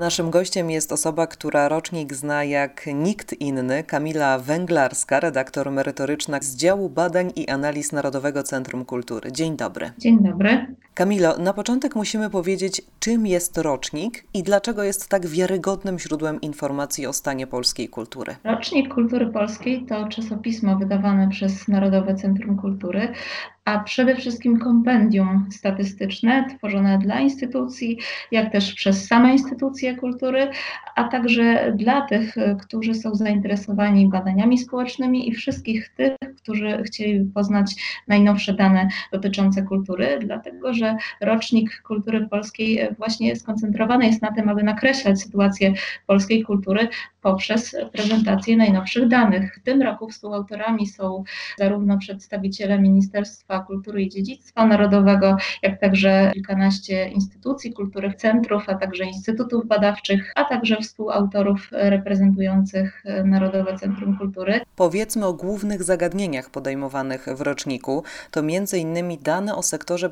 Naszym 0.00 0.30
gościem 0.30 0.70
jest 0.70 0.92
osoba, 0.92 1.26
która 1.26 1.68
rocznik 1.68 2.14
zna 2.14 2.44
jak 2.44 2.86
nikt 2.94 3.32
inny, 3.32 3.84
Kamila 3.84 4.38
Węglarska, 4.38 5.20
redaktor 5.20 5.70
merytoryczna 5.70 6.38
z 6.42 6.56
działu 6.56 6.88
badań 6.88 7.32
i 7.36 7.48
analiz 7.48 7.92
Narodowego 7.92 8.42
Centrum 8.42 8.84
Kultury. 8.84 9.32
Dzień 9.32 9.56
dobry. 9.56 9.90
Dzień 9.98 10.18
dobry. 10.22 10.66
Kamilo, 10.96 11.38
na 11.38 11.52
początek 11.52 11.96
musimy 11.96 12.30
powiedzieć, 12.30 12.82
czym 12.98 13.26
jest 13.26 13.58
rocznik 13.58 14.24
i 14.34 14.42
dlaczego 14.42 14.82
jest 14.82 15.08
tak 15.08 15.26
wiarygodnym 15.26 15.98
źródłem 15.98 16.40
informacji 16.40 17.06
o 17.06 17.12
stanie 17.12 17.46
polskiej 17.46 17.88
kultury. 17.88 18.36
Rocznik 18.44 18.94
Kultury 18.94 19.26
Polskiej 19.26 19.86
to 19.86 20.08
czasopismo 20.08 20.76
wydawane 20.76 21.28
przez 21.28 21.68
Narodowe 21.68 22.14
Centrum 22.14 22.56
Kultury, 22.56 23.12
a 23.64 23.78
przede 23.78 24.16
wszystkim 24.16 24.58
kompendium 24.58 25.46
statystyczne 25.50 26.46
tworzone 26.58 26.98
dla 26.98 27.20
instytucji, 27.20 27.98
jak 28.30 28.52
też 28.52 28.74
przez 28.74 29.06
same 29.06 29.32
instytucje 29.32 29.96
kultury, 29.96 30.50
a 30.94 31.04
także 31.04 31.72
dla 31.76 32.00
tych, 32.00 32.34
którzy 32.62 32.94
są 32.94 33.14
zainteresowani 33.14 34.08
badaniami 34.08 34.58
społecznymi 34.58 35.28
i 35.28 35.34
wszystkich 35.34 35.88
tych, 35.88 36.16
którzy 36.36 36.82
chcieli 36.82 37.24
poznać 37.34 37.74
najnowsze 38.08 38.54
dane 38.54 38.88
dotyczące 39.12 39.62
kultury, 39.62 40.18
dlatego 40.20 40.74
że 40.74 40.85
rocznik 41.20 41.82
kultury 41.82 42.28
polskiej 42.30 42.88
właśnie 42.98 43.36
skoncentrowany 43.36 44.06
jest 44.06 44.22
na 44.22 44.32
tym, 44.32 44.48
aby 44.48 44.62
nakreślać 44.62 45.20
sytuację 45.20 45.72
polskiej 46.06 46.42
kultury 46.42 46.88
poprzez 47.22 47.76
prezentację 47.92 48.56
najnowszych 48.56 49.08
danych. 49.08 49.56
W 49.56 49.62
tym 49.62 49.82
roku 49.82 50.08
współautorami 50.08 50.86
są 50.86 51.24
zarówno 51.58 51.98
przedstawiciele 51.98 52.78
Ministerstwa 52.78 53.60
Kultury 53.60 54.02
i 54.02 54.08
Dziedzictwa 54.08 54.66
Narodowego, 54.66 55.36
jak 55.62 55.80
także 55.80 56.30
kilkanaście 56.34 57.08
instytucji 57.08 57.72
kultury, 57.72 58.14
centrów, 58.14 58.68
a 58.68 58.74
także 58.74 59.04
instytutów 59.04 59.66
badawczych, 59.66 60.32
a 60.34 60.44
także 60.44 60.76
współautorów 60.76 61.68
reprezentujących 61.70 63.04
Narodowe 63.24 63.78
Centrum 63.78 64.18
Kultury. 64.18 64.60
Powiedzmy 64.76 65.26
o 65.26 65.32
głównych 65.32 65.82
zagadnieniach 65.82 66.50
podejmowanych 66.50 67.26
w 67.36 67.40
roczniku. 67.40 68.02
To 68.30 68.42
innymi 68.78 69.18
dane 69.18 69.56
o 69.56 69.62
sektorze 69.62 70.10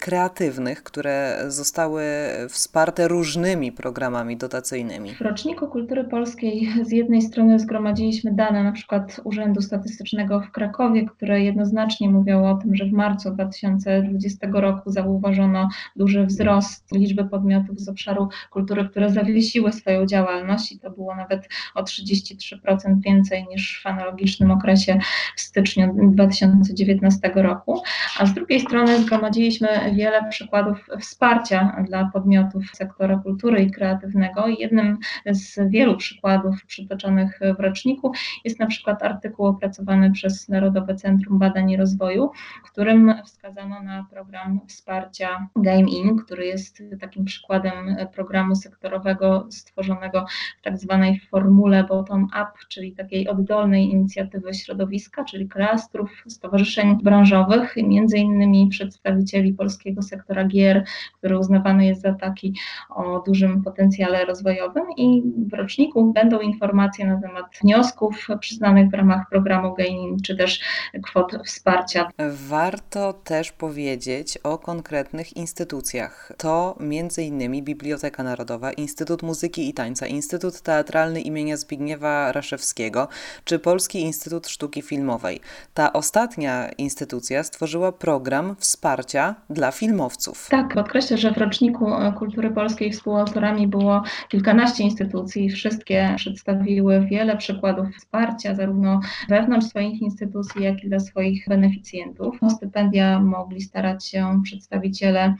kreatywnych, 0.00 0.82
które 0.82 1.44
zostały 1.48 2.04
wsparte 2.48 3.08
różnymi 3.08 3.72
programami 3.72 4.36
dotacyjnymi. 4.36 5.14
W 5.14 5.20
roczniku 5.20 5.68
Kultury 5.68 6.04
Polskiej 6.04 6.68
z 6.88 6.92
jednej 6.92 7.22
strony 7.22 7.58
zgromadziliśmy 7.58 8.32
dane 8.32 8.64
na 8.64 8.72
przykład 8.72 9.20
Urzędu 9.24 9.62
Statystycznego 9.62 10.40
w 10.40 10.50
Krakowie, 10.50 11.06
które 11.06 11.40
jednoznacznie 11.40 12.10
mówią 12.10 12.46
o 12.46 12.54
tym, 12.54 12.76
że 12.76 12.84
w 12.84 12.92
marcu 12.92 13.30
2020 13.30 14.48
roku 14.52 14.90
zauważono 14.90 15.68
duży 15.96 16.26
wzrost 16.26 16.92
liczby 16.92 17.24
podmiotów 17.24 17.80
z 17.80 17.88
obszaru 17.88 18.28
kultury, 18.50 18.88
które 18.88 19.10
zawiesiły 19.10 19.72
swoją 19.72 20.06
działalność 20.06 20.72
i 20.72 20.78
to 20.78 20.90
było 20.90 21.16
nawet 21.16 21.48
o 21.74 21.82
33% 21.82 23.00
więcej 23.00 23.46
niż 23.50 23.82
w 23.82 23.86
analogicznym 23.86 24.50
okresie 24.50 24.98
w 25.36 25.40
styczniu 25.40 25.94
2019 26.12 27.30
roku. 27.34 27.82
A 28.18 28.26
z 28.26 28.34
drugiej 28.34 28.60
strony 28.60 29.02
zgromadziliśmy 29.02 29.68
wiele 29.90 30.28
przykładów 30.30 30.86
wsparcia 31.00 31.84
dla 31.86 32.10
podmiotów 32.12 32.64
sektora 32.72 33.18
kultury 33.18 33.62
i 33.62 33.70
kreatywnego. 33.70 34.48
Jednym 34.48 34.98
z 35.26 35.70
wielu 35.70 35.96
przykładów 35.96 36.64
przytoczonych 36.66 37.40
w 37.58 37.60
roczniku 37.60 38.12
jest 38.44 38.60
na 38.60 38.66
przykład 38.66 39.02
artykuł 39.02 39.46
opracowany 39.46 40.10
przez 40.12 40.48
Narodowe 40.48 40.94
Centrum 40.94 41.38
Badań 41.38 41.70
i 41.70 41.76
Rozwoju, 41.76 42.30
w 42.64 42.70
którym 42.70 43.14
wskazano 43.24 43.82
na 43.82 44.06
program 44.10 44.60
wsparcia 44.68 45.48
Game 45.56 45.90
In, 45.90 46.16
który 46.16 46.46
jest 46.46 46.82
takim 47.00 47.24
przykładem 47.24 47.96
programu 48.14 48.54
sektorowego 48.54 49.46
stworzonego 49.50 50.26
w 50.58 50.62
tak 50.62 50.78
zwanej 50.78 51.20
formule 51.30 51.84
bottom-up, 51.84 52.50
czyli 52.68 52.92
takiej 52.92 53.28
oddolnej 53.28 53.90
inicjatywy 53.90 54.54
środowiska, 54.54 55.24
czyli 55.24 55.48
klastrów, 55.48 56.24
stowarzyszeń 56.28 56.98
branżowych, 57.02 57.76
między 57.76 58.18
innymi 58.18 58.68
przedstawicieli 58.68 59.54
polskiego 59.72 60.02
sektora 60.02 60.44
gier, 60.44 60.84
który 61.18 61.38
uznawany 61.38 61.86
jest 61.86 62.02
za 62.02 62.14
taki 62.14 62.54
o 62.90 63.22
dużym 63.26 63.62
potencjale 63.62 64.24
rozwojowym 64.24 64.84
i 64.96 65.22
w 65.50 65.54
roczniku 65.54 66.12
będą 66.12 66.40
informacje 66.40 67.06
na 67.06 67.20
temat 67.20 67.46
wniosków 67.62 68.28
przyznanych 68.40 68.90
w 68.90 68.94
ramach 68.94 69.28
programu 69.30 69.74
Gaining, 69.74 70.22
czy 70.22 70.36
też 70.36 70.60
kwot 71.02 71.32
wsparcia. 71.46 72.08
Warto 72.48 73.12
też 73.12 73.52
powiedzieć 73.52 74.38
o 74.38 74.58
konkretnych 74.58 75.36
instytucjach. 75.36 76.32
To 76.38 76.76
m.in. 76.80 77.64
Biblioteka 77.64 78.22
Narodowa, 78.22 78.72
Instytut 78.72 79.22
Muzyki 79.22 79.68
i 79.68 79.74
Tańca, 79.74 80.06
Instytut 80.06 80.60
Teatralny 80.60 81.20
imienia 81.20 81.56
Zbigniewa 81.56 82.32
Raszewskiego, 82.32 83.08
czy 83.44 83.58
Polski 83.58 84.00
Instytut 84.00 84.48
Sztuki 84.48 84.82
Filmowej. 84.82 85.40
Ta 85.74 85.92
ostatnia 85.92 86.68
instytucja 86.68 87.42
stworzyła 87.42 87.92
program 87.92 88.56
wsparcia 88.58 89.34
dla 89.52 89.70
filmowców. 89.70 90.48
Tak, 90.50 90.74
podkreślę, 90.74 91.18
że 91.18 91.32
w 91.32 91.38
roczniku 91.38 91.86
kultury 92.18 92.50
polskiej 92.50 92.92
współautorami 92.92 93.66
było 93.66 94.02
kilkanaście 94.28 94.84
instytucji. 94.84 95.50
Wszystkie 95.50 96.14
przedstawiły 96.16 97.06
wiele 97.06 97.36
przykładów 97.36 97.88
wsparcia, 97.98 98.54
zarówno 98.54 99.00
wewnątrz 99.28 99.66
swoich 99.66 100.02
instytucji, 100.02 100.64
jak 100.64 100.84
i 100.84 100.88
dla 100.88 101.00
swoich 101.00 101.48
beneficjentów. 101.48 102.36
O 102.42 102.50
stypendia 102.50 103.20
mogli 103.20 103.60
starać 103.60 104.06
się 104.06 104.40
przedstawiciele 104.44 105.34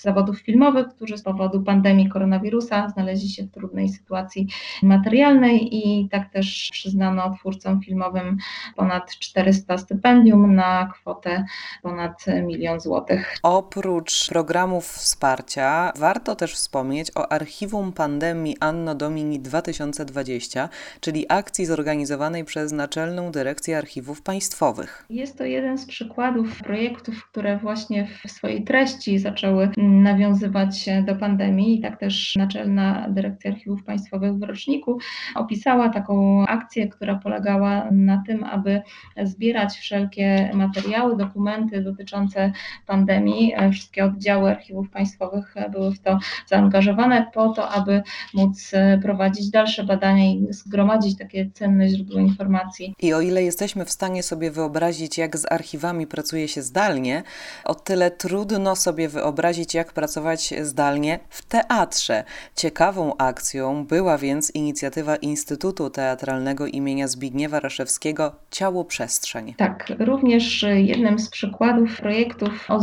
zawodów 0.00 0.40
filmowych, 0.40 0.88
którzy 0.88 1.18
z 1.18 1.22
powodu 1.22 1.62
pandemii 1.62 2.08
koronawirusa 2.08 2.88
znaleźli 2.88 3.28
się 3.28 3.42
w 3.42 3.50
trudnej 3.50 3.88
sytuacji 3.88 4.48
materialnej 4.82 5.76
i 5.76 6.08
tak 6.08 6.30
też 6.30 6.68
przyznano 6.72 7.34
twórcom 7.38 7.80
filmowym 7.80 8.36
ponad 8.76 9.10
400 9.18 9.78
stypendium 9.78 10.54
na 10.54 10.92
kwotę 10.94 11.44
ponad 11.82 12.24
milion 12.42 12.80
złotych. 12.80 13.36
Oprócz 13.58 14.28
programów 14.28 14.86
wsparcia 14.86 15.92
warto 15.96 16.36
też 16.36 16.54
wspomnieć 16.54 17.10
o 17.14 17.32
Archiwum 17.32 17.92
Pandemii 17.92 18.56
Anno 18.60 18.94
Domini 18.94 19.40
2020, 19.40 20.68
czyli 21.00 21.26
akcji 21.28 21.66
zorganizowanej 21.66 22.44
przez 22.44 22.72
Naczelną 22.72 23.30
Dyrekcję 23.32 23.78
Archiwów 23.78 24.22
Państwowych. 24.22 25.06
Jest 25.10 25.38
to 25.38 25.44
jeden 25.44 25.78
z 25.78 25.86
przykładów 25.86 26.62
projektów, 26.62 27.28
które 27.30 27.58
właśnie 27.58 28.08
w 28.24 28.30
swojej 28.30 28.64
treści 28.64 29.18
zaczęły 29.18 29.70
nawiązywać 29.76 30.86
do 31.06 31.16
pandemii 31.16 31.78
i 31.78 31.82
tak 31.82 32.00
też 32.00 32.36
Naczelna 32.36 33.06
Dyrekcja 33.10 33.50
Archiwów 33.50 33.84
Państwowych 33.84 34.32
w 34.32 34.42
roczniku 34.42 34.98
opisała 35.34 35.88
taką 35.88 36.46
akcję, 36.46 36.88
która 36.88 37.14
polegała 37.14 37.90
na 37.90 38.22
tym, 38.26 38.44
aby 38.44 38.82
zbierać 39.22 39.78
wszelkie 39.78 40.50
materiały, 40.54 41.16
dokumenty 41.16 41.82
dotyczące 41.82 42.52
pandemii. 42.86 43.47
Wszystkie 43.72 44.04
oddziały 44.04 44.50
archiwów 44.50 44.90
państwowych 44.90 45.54
były 45.72 45.94
w 45.94 46.00
to 46.00 46.18
zaangażowane 46.46 47.30
po 47.34 47.48
to, 47.48 47.68
aby 47.68 48.02
móc 48.34 48.70
prowadzić 49.02 49.50
dalsze 49.50 49.84
badania 49.84 50.24
i 50.24 50.46
zgromadzić 50.50 51.18
takie 51.18 51.50
cenne 51.50 51.88
źródło 51.88 52.20
informacji. 52.20 52.94
I 53.02 53.14
o 53.14 53.20
ile 53.20 53.42
jesteśmy 53.42 53.84
w 53.84 53.90
stanie 53.90 54.22
sobie 54.22 54.50
wyobrazić, 54.50 55.18
jak 55.18 55.36
z 55.36 55.52
archiwami 55.52 56.06
pracuje 56.06 56.48
się 56.48 56.62
zdalnie, 56.62 57.22
o 57.64 57.74
tyle 57.74 58.10
trudno 58.10 58.76
sobie 58.76 59.08
wyobrazić, 59.08 59.74
jak 59.74 59.92
pracować 59.92 60.54
zdalnie 60.62 61.18
w 61.28 61.42
teatrze. 61.42 62.24
Ciekawą 62.56 63.16
akcją 63.16 63.84
była 63.86 64.18
więc 64.18 64.50
inicjatywa 64.54 65.16
Instytutu 65.16 65.90
Teatralnego 65.90 66.66
imienia 66.66 67.08
Zbigniewa 67.08 67.60
Raszewskiego 67.60 68.32
Ciało 68.50 68.84
Przestrzeń. 68.84 69.54
Tak, 69.56 69.92
również 69.98 70.66
jednym 70.74 71.18
z 71.18 71.30
przykładów 71.30 71.96
projektów 71.96 72.70
o 72.70 72.80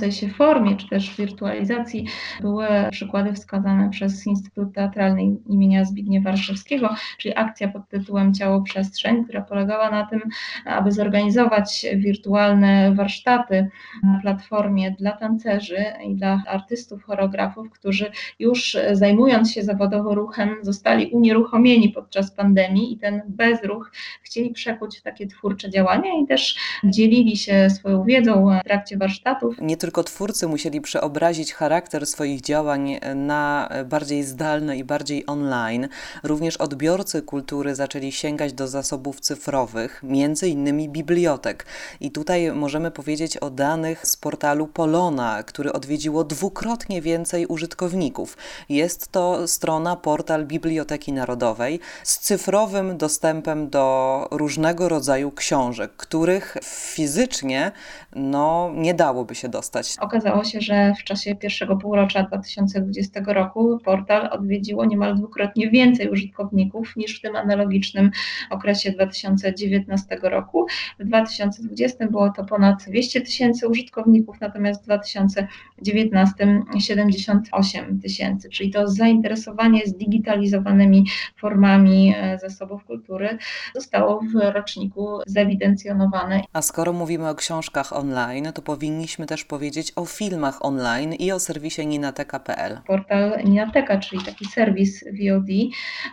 zmieniającej 0.00 0.12
się 0.12 0.34
formie, 0.34 0.76
czy 0.76 0.88
też 0.88 1.16
wirtualizacji, 1.16 2.06
były 2.40 2.66
przykłady 2.90 3.32
wskazane 3.32 3.90
przez 3.90 4.26
Instytut 4.26 4.74
Teatralny 4.74 5.22
imienia 5.48 5.84
Zbigniewa 5.84 6.30
Raszewskiego, 6.30 6.94
czyli 7.18 7.36
akcja 7.36 7.68
pod 7.68 7.88
tytułem 7.88 8.34
Ciało 8.34 8.62
Przestrzeń, 8.62 9.24
która 9.24 9.42
polegała 9.42 9.90
na 9.90 10.06
tym, 10.06 10.20
aby 10.64 10.92
zorganizować 10.92 11.86
wirtualne 11.96 12.94
warsztaty 12.94 13.68
na 14.02 14.20
platformie 14.22 14.90
dla 14.90 15.12
tancerzy 15.12 15.84
i 16.06 16.14
dla 16.14 16.42
artystów, 16.46 17.04
choreografów, 17.04 17.70
którzy 17.70 18.10
już 18.38 18.76
zajmując 18.92 19.52
się 19.52 19.62
zawodowo 19.62 20.14
ruchem, 20.14 20.56
zostali 20.62 21.06
unieruchomieni 21.06 21.88
podczas 21.88 22.30
pandemii 22.30 22.92
i 22.92 22.98
ten 22.98 23.22
bezruch 23.28 23.92
chcieli 24.22 24.50
przekuć 24.50 24.98
w 24.98 25.02
takie 25.02 25.26
twórcze 25.26 25.70
działania 25.70 26.10
i 26.22 26.26
też 26.26 26.56
dzielili 26.84 27.36
się 27.36 27.70
swoją 27.70 28.04
wiedzą 28.04 28.46
w 28.60 28.64
trakcie 28.64 28.96
warsztatów. 28.96 29.60
Nie 29.60 29.76
cyrkotwórcy 29.90 30.46
musieli 30.46 30.80
przeobrazić 30.80 31.54
charakter 31.54 32.06
swoich 32.06 32.40
działań 32.40 33.00
na 33.14 33.68
bardziej 33.84 34.24
zdalne 34.24 34.76
i 34.76 34.84
bardziej 34.84 35.26
online, 35.26 35.88
również 36.22 36.56
odbiorcy 36.56 37.22
kultury 37.22 37.74
zaczęli 37.74 38.12
sięgać 38.12 38.52
do 38.52 38.68
zasobów 38.68 39.20
cyfrowych, 39.20 40.00
między 40.02 40.48
innymi 40.48 40.88
bibliotek. 40.88 41.66
I 42.00 42.10
tutaj 42.10 42.52
możemy 42.52 42.90
powiedzieć 42.90 43.36
o 43.36 43.50
danych 43.50 44.06
z 44.06 44.16
portalu 44.16 44.66
Polona, 44.66 45.42
który 45.42 45.72
odwiedziło 45.72 46.24
dwukrotnie 46.24 47.02
więcej 47.02 47.46
użytkowników. 47.46 48.36
Jest 48.68 49.08
to 49.08 49.48
strona, 49.48 49.96
portal 49.96 50.46
Biblioteki 50.46 51.12
Narodowej 51.12 51.80
z 52.04 52.18
cyfrowym 52.18 52.98
dostępem 52.98 53.70
do 53.70 54.28
różnego 54.30 54.88
rodzaju 54.88 55.32
książek, 55.32 55.92
których 55.96 56.56
fizycznie 56.64 57.72
no, 58.16 58.70
nie 58.74 58.94
dałoby 58.94 59.34
się 59.34 59.48
dostać. 59.48 59.79
Okazało 60.00 60.44
się, 60.44 60.60
że 60.60 60.94
w 61.00 61.04
czasie 61.04 61.34
pierwszego 61.34 61.76
półrocza 61.76 62.22
2020 62.22 63.20
roku 63.26 63.78
portal 63.84 64.28
odwiedziło 64.32 64.84
niemal 64.84 65.16
dwukrotnie 65.16 65.70
więcej 65.70 66.08
użytkowników 66.08 66.96
niż 66.96 67.18
w 67.18 67.22
tym 67.22 67.36
analogicznym 67.36 68.10
okresie 68.50 68.92
2019 68.92 70.18
roku. 70.22 70.66
W 70.98 71.04
2020 71.04 72.06
było 72.06 72.30
to 72.30 72.44
ponad 72.44 72.84
200 72.88 73.20
tysięcy 73.20 73.68
użytkowników, 73.68 74.40
natomiast 74.40 74.82
w 74.82 74.84
2019 74.84 76.62
78 76.78 78.00
tysięcy, 78.00 78.48
czyli 78.48 78.70
to 78.70 78.88
zainteresowanie 78.88 79.80
zdigitalizowanymi 79.86 81.06
formami 81.36 82.14
e, 82.16 82.38
zasobów 82.38 82.84
kultury 82.84 83.38
zostało 83.74 84.20
w 84.20 84.54
roczniku 84.54 85.18
zewidencjonowane. 85.26 86.40
A 86.52 86.62
skoro 86.62 86.92
mówimy 86.92 87.28
o 87.28 87.34
książkach 87.34 87.92
online, 87.92 88.52
to 88.54 88.62
powinniśmy 88.62 89.26
też 89.26 89.44
powiedzieć 89.44 89.69
o 89.96 90.04
filmach 90.04 90.64
online 90.64 91.12
i 91.12 91.32
o 91.32 91.38
serwisie 91.38 91.86
ninateka.pl. 91.86 92.80
Portal 92.86 93.44
Ninateka, 93.44 93.98
czyli 93.98 94.24
taki 94.24 94.44
serwis 94.44 95.04
VOD, 95.04 95.48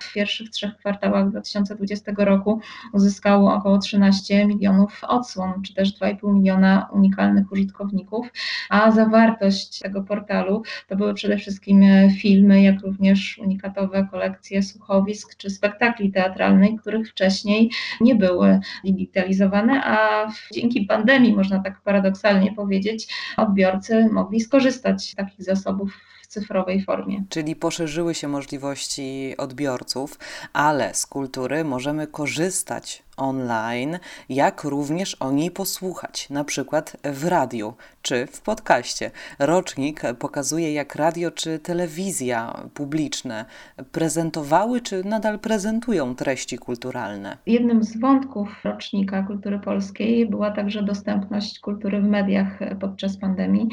w 0.01 0.13
pierwszych 0.13 0.49
trzech 0.49 0.77
kwartałach 0.77 1.29
2020 1.29 2.11
roku 2.17 2.59
uzyskał 2.93 3.47
około 3.47 3.77
13 3.77 4.45
milionów 4.45 5.03
odsłon, 5.03 5.61
czy 5.61 5.73
też 5.73 5.99
2,5 5.99 6.33
miliona 6.33 6.89
unikalnych 6.93 7.51
użytkowników, 7.51 8.27
a 8.69 8.91
zawartość 8.91 9.79
tego 9.79 10.03
portalu 10.03 10.63
to 10.87 10.95
były 10.95 11.13
przede 11.13 11.37
wszystkim 11.37 11.83
filmy, 12.21 12.61
jak 12.61 12.81
również 12.81 13.37
unikatowe 13.37 14.07
kolekcje 14.11 14.63
słuchowisk 14.63 15.37
czy 15.37 15.49
spektakli 15.49 16.11
teatralnych, 16.11 16.81
których 16.81 17.09
wcześniej 17.09 17.71
nie 18.01 18.15
były 18.15 18.59
digitalizowane, 18.83 19.81
a 19.83 20.27
dzięki 20.53 20.85
pandemii, 20.85 21.35
można 21.35 21.59
tak 21.59 21.81
paradoksalnie 21.81 22.53
powiedzieć, 22.53 23.07
odbiorcy 23.47 24.09
mogli 24.11 24.39
skorzystać 24.39 25.11
z 25.11 25.15
takich 25.15 25.43
zasobów 25.43 25.91
w 26.23 26.27
cyfrowej 26.27 26.83
formie. 26.83 27.23
Czyli 27.29 27.55
poszerzyły 27.55 28.15
się 28.15 28.27
możliwości 28.27 29.35
odbiorców, 29.37 30.19
ale 30.53 30.93
z 30.93 31.05
kultury 31.05 31.63
możemy 31.63 32.07
korzystać 32.07 33.03
online, 33.17 33.99
jak 34.29 34.63
również 34.63 35.15
o 35.15 35.31
niej 35.31 35.51
posłuchać, 35.51 36.29
na 36.29 36.43
przykład 36.43 36.97
w 37.03 37.25
radiu 37.25 37.73
czy 38.07 38.27
w 38.27 38.41
podcaście. 38.41 39.11
Rocznik 39.39 40.01
pokazuje, 40.19 40.73
jak 40.73 40.95
radio 40.95 41.31
czy 41.31 41.59
telewizja 41.59 42.63
publiczne 42.73 43.45
prezentowały 43.91 44.81
czy 44.81 45.03
nadal 45.03 45.39
prezentują 45.39 46.15
treści 46.15 46.57
kulturalne. 46.57 47.37
Jednym 47.45 47.83
z 47.83 47.99
wątków 47.99 48.61
rocznika 48.63 49.23
kultury 49.23 49.59
polskiej 49.59 50.29
była 50.29 50.51
także 50.51 50.83
dostępność 50.83 51.59
kultury 51.59 52.01
w 52.01 52.07
mediach 52.07 52.59
podczas 52.79 53.17
pandemii 53.17 53.67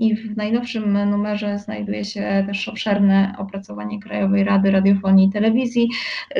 i 0.00 0.16
w 0.16 0.36
najnowszym 0.36 1.10
numerze 1.10 1.58
znajduje 1.58 2.04
się 2.04 2.44
też 2.46 2.68
obszerne 2.68 3.34
opracowanie 3.38 4.00
Krajowej 4.00 4.44
Rady 4.44 4.70
Radiofonii 4.70 5.28
i 5.28 5.32
Telewizji. 5.32 5.88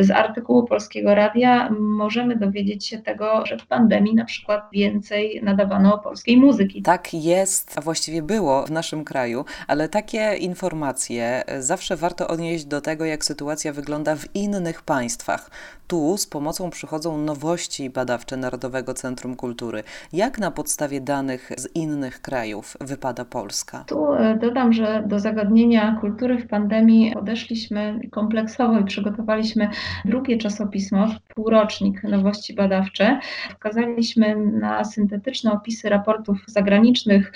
Z 0.00 0.10
artykułu 0.10 0.66
Polskiego 0.66 1.14
Radia 1.14 1.70
możemy 1.70 2.36
dowiedzieć 2.36 2.70
dowiedzieć 2.80 2.86
się 2.86 2.98
tego, 2.98 3.46
że 3.46 3.58
w 3.58 3.66
pandemii 3.66 4.14
na 4.14 4.24
przykład 4.24 4.62
więcej 4.72 5.40
nadawano 5.42 5.98
polskiej 5.98 6.36
muzyki. 6.36 6.82
Tak 6.82 7.14
jest, 7.14 7.39
a 7.76 7.80
właściwie 7.80 8.22
było 8.22 8.66
w 8.66 8.70
naszym 8.70 9.04
kraju, 9.04 9.44
ale 9.66 9.88
takie 9.88 10.36
informacje 10.36 11.44
zawsze 11.58 11.96
warto 11.96 12.28
odnieść 12.28 12.64
do 12.64 12.80
tego, 12.80 13.04
jak 13.04 13.24
sytuacja 13.24 13.72
wygląda 13.72 14.16
w 14.16 14.36
innych 14.36 14.82
państwach. 14.82 15.50
Tu 15.86 16.16
z 16.16 16.26
pomocą 16.26 16.70
przychodzą 16.70 17.18
nowości 17.18 17.90
badawcze 17.90 18.36
Narodowego 18.36 18.94
Centrum 18.94 19.36
Kultury. 19.36 19.82
Jak 20.12 20.38
na 20.38 20.50
podstawie 20.50 21.00
danych 21.00 21.52
z 21.56 21.76
innych 21.76 22.20
krajów 22.20 22.76
wypada 22.80 23.24
Polska? 23.24 23.84
Tu 23.86 24.14
e, 24.14 24.38
dodam, 24.38 24.72
że 24.72 25.04
do 25.06 25.18
zagadnienia 25.18 25.96
kultury 26.00 26.38
w 26.38 26.46
pandemii 26.46 27.12
podeszliśmy 27.14 28.00
kompleksowo 28.10 28.78
i 28.78 28.84
przygotowaliśmy 28.84 29.68
drugie 30.04 30.38
czasopismo, 30.38 31.08
półrocznik 31.34 32.02
nowości 32.02 32.54
badawcze. 32.54 33.20
Wskazaliśmy 33.50 34.36
na 34.36 34.84
syntetyczne 34.84 35.52
opisy 35.52 35.88
raportów 35.88 36.38
zagranicznych 36.46 37.29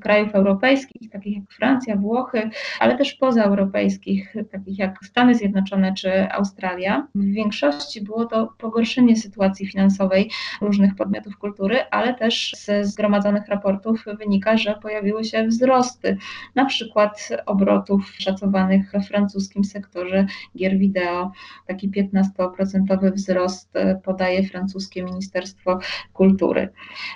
krajów 0.00 0.34
europejskich, 0.34 1.10
takich 1.10 1.36
jak 1.36 1.50
Francja, 1.50 1.96
Włochy, 1.96 2.50
ale 2.80 2.98
też 2.98 3.14
pozaeuropejskich, 3.14 4.34
takich 4.52 4.78
jak 4.78 4.98
Stany 5.04 5.34
Zjednoczone 5.34 5.94
czy 5.94 6.32
Australia. 6.32 7.06
W 7.14 7.24
większości 7.24 8.04
było 8.04 8.24
to 8.24 8.54
pogorszenie 8.58 9.16
sytuacji 9.16 9.66
finansowej 9.66 10.30
różnych 10.60 10.94
podmiotów 10.94 11.36
kultury, 11.38 11.78
ale 11.90 12.14
też 12.14 12.52
ze 12.56 12.84
zgromadzonych 12.84 13.48
raportów 13.48 14.04
wynika, 14.18 14.56
że 14.56 14.74
pojawiły 14.82 15.24
się 15.24 15.46
wzrosty, 15.46 16.16
na 16.54 16.64
przykład 16.64 17.28
obrotów 17.46 18.14
szacowanych 18.18 18.90
we 18.92 19.00
francuskim 19.00 19.64
sektorze 19.64 20.26
gier 20.56 20.78
wideo. 20.78 21.32
Taki 21.66 21.90
15% 21.90 23.12
wzrost 23.12 23.72
podaje 24.04 24.48
francuskie 24.48 25.04
Ministerstwo 25.04 25.78
Kultury. 26.12 26.68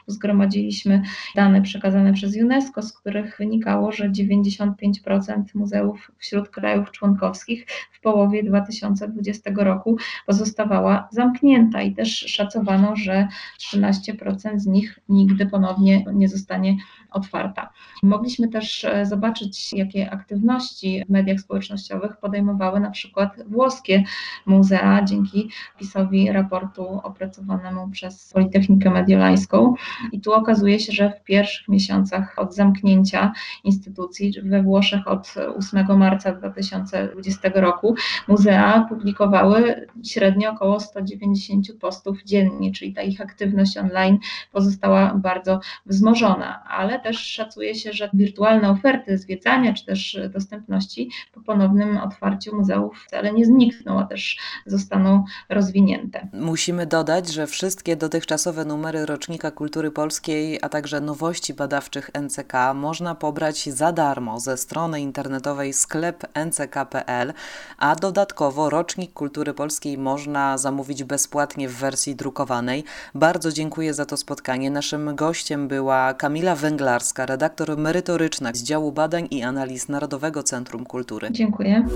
Zgromadziliśmy 0.07 1.03
dane 1.35 1.63
przekazane 1.63 2.10
przez 2.13 2.37
UNESCO, 2.37 2.83
z 2.83 2.93
których 2.93 3.37
wynikało, 3.39 3.93
że 3.93 4.11
95% 4.11 5.43
muzeów 5.55 6.13
wśród 6.19 6.49
krajów 6.49 6.91
członkowskich 6.91 7.67
w 7.93 8.01
połowie 8.01 8.43
2020 8.43 9.51
roku 9.57 9.97
pozostawała 10.27 11.09
zamknięta 11.11 11.83
i 11.83 11.95
też 11.95 12.19
szacowano, 12.19 12.97
że 12.97 13.29
13% 13.61 14.59
z 14.59 14.67
nich 14.67 14.99
nigdy 15.09 15.47
ponownie 15.47 16.05
nie 16.15 16.29
zostanie 16.29 16.77
otwarta. 17.11 17.71
Mogliśmy 18.03 18.49
też 18.49 18.85
e, 18.85 19.07
zobaczyć, 19.07 19.73
jakie 19.73 20.11
aktywności 20.11 21.05
w 21.07 21.11
mediach 21.11 21.41
społecznościowych 21.41 22.17
podejmowały 22.17 22.81
na 22.81 22.91
przykład 22.91 23.37
włoskie 23.47 24.05
muzea 24.47 25.05
dzięki 25.05 25.51
wpisowi 25.75 26.33
raportu 26.33 27.01
opracowanemu 27.03 27.91
przez 27.91 28.33
Politechnikę 28.33 28.91
Mediolańską. 28.91 29.75
I 30.13 30.21
tu 30.21 30.33
okazuje 30.33 30.81
się, 30.81 30.93
że 30.93 31.11
w 31.11 31.25
pierwszych 31.25 31.69
miesiącach 31.69 32.00
od 32.37 32.55
zamknięcia 32.55 33.33
instytucji 33.65 34.35
we 34.43 34.63
Włoszech 34.63 35.09
od 35.09 35.35
8 35.57 35.99
marca 35.99 36.33
2020 36.33 37.51
roku 37.55 37.95
muzea 38.29 38.87
publikowały 38.89 39.87
średnio 40.05 40.51
około 40.51 40.81
190 40.81 41.67
postów 41.81 42.23
dziennie, 42.25 42.73
czyli 42.73 42.95
ta 42.95 43.03
ich 43.03 43.21
aktywność 43.21 43.77
online 43.77 44.19
pozostała 44.53 45.15
bardzo 45.15 45.61
wzmożona, 45.87 46.65
ale 46.65 47.01
też 47.01 47.19
szacuje 47.19 47.75
się, 47.75 47.93
że 47.93 48.11
wirtualne 48.15 48.71
oferty 48.71 49.19
zwiedzania 49.19 49.75
czy 49.75 49.87
też 49.87 50.19
dostępności 50.33 51.11
po 51.35 51.41
ponownym 51.41 51.97
otwarciu 51.97 52.57
muzeów 52.57 53.05
wcale 53.07 53.33
nie 53.33 53.45
znikną, 53.45 54.01
a 54.01 54.05
też 54.05 54.39
zostaną 54.67 55.25
rozwinięte. 55.49 56.29
Musimy 56.33 56.87
dodać, 56.87 57.33
że 57.33 57.47
wszystkie 57.47 57.97
dotychczasowe 57.97 58.65
numery 58.65 59.07
Rocznika 59.07 59.51
Kultury 59.51 59.91
Polskiej, 59.91 60.59
a 60.63 60.69
także 60.69 61.01
nowości 61.01 61.55
NCK 61.97 62.53
można 62.75 63.15
pobrać 63.15 63.69
za 63.69 63.93
darmo 63.93 64.41
ze 64.41 64.57
strony 64.57 65.01
internetowej 65.01 65.73
sklep 65.73 66.27
nck.pl, 66.35 67.33
a 67.79 67.97
dodatkowo 67.97 68.71
Rocznik 68.71 69.13
Kultury 69.13 69.55
Polskiej 69.55 69.99
można 69.99 70.59
zamówić 70.59 71.05
bezpłatnie 71.05 71.69
w 71.69 71.75
wersji 71.75 72.17
drukowanej. 72.17 72.85
Bardzo 73.15 73.53
dziękuję 73.53 73.95
za 73.95 74.07
to 74.07 74.17
spotkanie. 74.17 74.71
Naszym 74.71 75.17
gościem 75.17 75.69
była 75.69 76.15
Kamila 76.15 76.55
Węglarska, 76.55 77.27
redaktor 77.27 77.77
merytoryczna 77.77 78.51
z 78.55 78.63
działu 78.63 78.93
badań 78.93 79.29
i 79.31 79.43
analiz 79.43 79.89
Narodowego 79.89 80.43
Centrum 80.43 80.85
Kultury. 80.85 81.29
Dziękuję. 81.31 81.87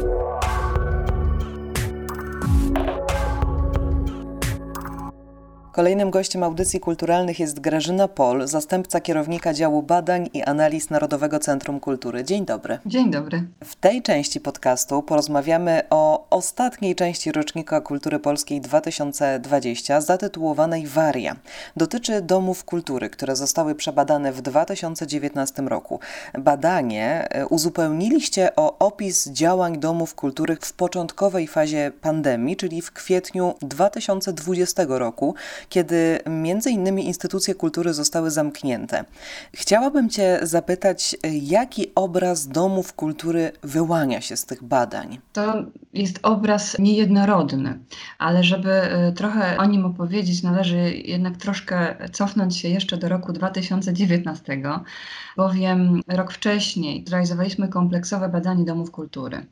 Kolejnym 5.74 6.10
gościem 6.10 6.42
audycji 6.42 6.80
kulturalnych 6.80 7.40
jest 7.40 7.60
Grażyna 7.60 8.08
Pol, 8.08 8.46
zastępca 8.46 9.00
kierownika 9.00 9.54
działu 9.54 9.82
badań 9.82 10.30
i 10.34 10.42
analiz 10.42 10.90
Narodowego 10.90 11.38
Centrum 11.38 11.80
Kultury. 11.80 12.24
Dzień 12.24 12.46
dobry. 12.46 12.78
Dzień 12.86 13.10
dobry. 13.10 13.44
W 13.64 13.76
tej 13.76 14.02
części 14.02 14.40
podcastu 14.40 15.02
porozmawiamy 15.02 15.82
o 15.90 16.26
ostatniej 16.30 16.94
części 16.94 17.32
rocznika 17.32 17.80
kultury 17.80 18.18
polskiej 18.18 18.60
2020 18.60 20.00
zatytułowanej 20.00 20.86
Waria. 20.86 21.36
Dotyczy 21.76 22.22
domów 22.22 22.64
kultury, 22.64 23.10
które 23.10 23.36
zostały 23.36 23.74
przebadane 23.74 24.32
w 24.32 24.42
2019 24.42 25.62
roku. 25.62 26.00
Badanie 26.38 27.28
e, 27.30 27.46
uzupełniliście 27.46 28.56
o 28.56 28.78
opis 28.78 29.28
działań 29.28 29.78
domów 29.78 30.14
kultury 30.14 30.56
w 30.60 30.72
początkowej 30.72 31.48
fazie 31.48 31.92
pandemii, 32.00 32.56
czyli 32.56 32.82
w 32.82 32.92
kwietniu 32.92 33.54
2020 33.62 34.82
roku, 34.88 35.34
kiedy 35.68 36.18
między 36.26 36.70
innymi 36.70 37.06
instytucje 37.06 37.54
kultury 37.54 37.94
zostały 37.94 38.30
zamknięte. 38.30 39.04
Chciałabym 39.52 40.08
Cię 40.10 40.38
zapytać, 40.42 41.16
jaki 41.32 41.92
obraz 41.94 42.48
domów 42.48 42.92
kultury 42.92 43.52
wyłania 43.62 44.20
się 44.20 44.36
z 44.36 44.44
tych 44.44 44.64
badań? 44.64 45.18
To 45.32 45.64
jest 45.94 46.18
obraz 46.22 46.78
niejednorodny, 46.78 47.78
ale 48.18 48.44
żeby 48.44 48.72
e, 48.72 49.12
trochę 49.12 49.56
o 49.58 49.66
nim 49.66 49.84
opowiedzieć, 49.84 50.42
należy 50.42 50.94
jednak 50.94 51.36
troszkę 51.36 51.96
cofnąć 52.12 52.56
się 52.56 52.68
jeszcze 52.68 52.96
do 52.96 53.08
roku 53.08 53.32
2019, 53.32 54.62
bowiem 55.36 56.00
rok 56.08 56.32
wcześniej 56.32 57.04
zrealizowaliśmy 57.06 57.68
kompleksowe 57.68 58.28
badanie 58.28 58.64
domów 58.64 58.90
kultury. 58.90 59.46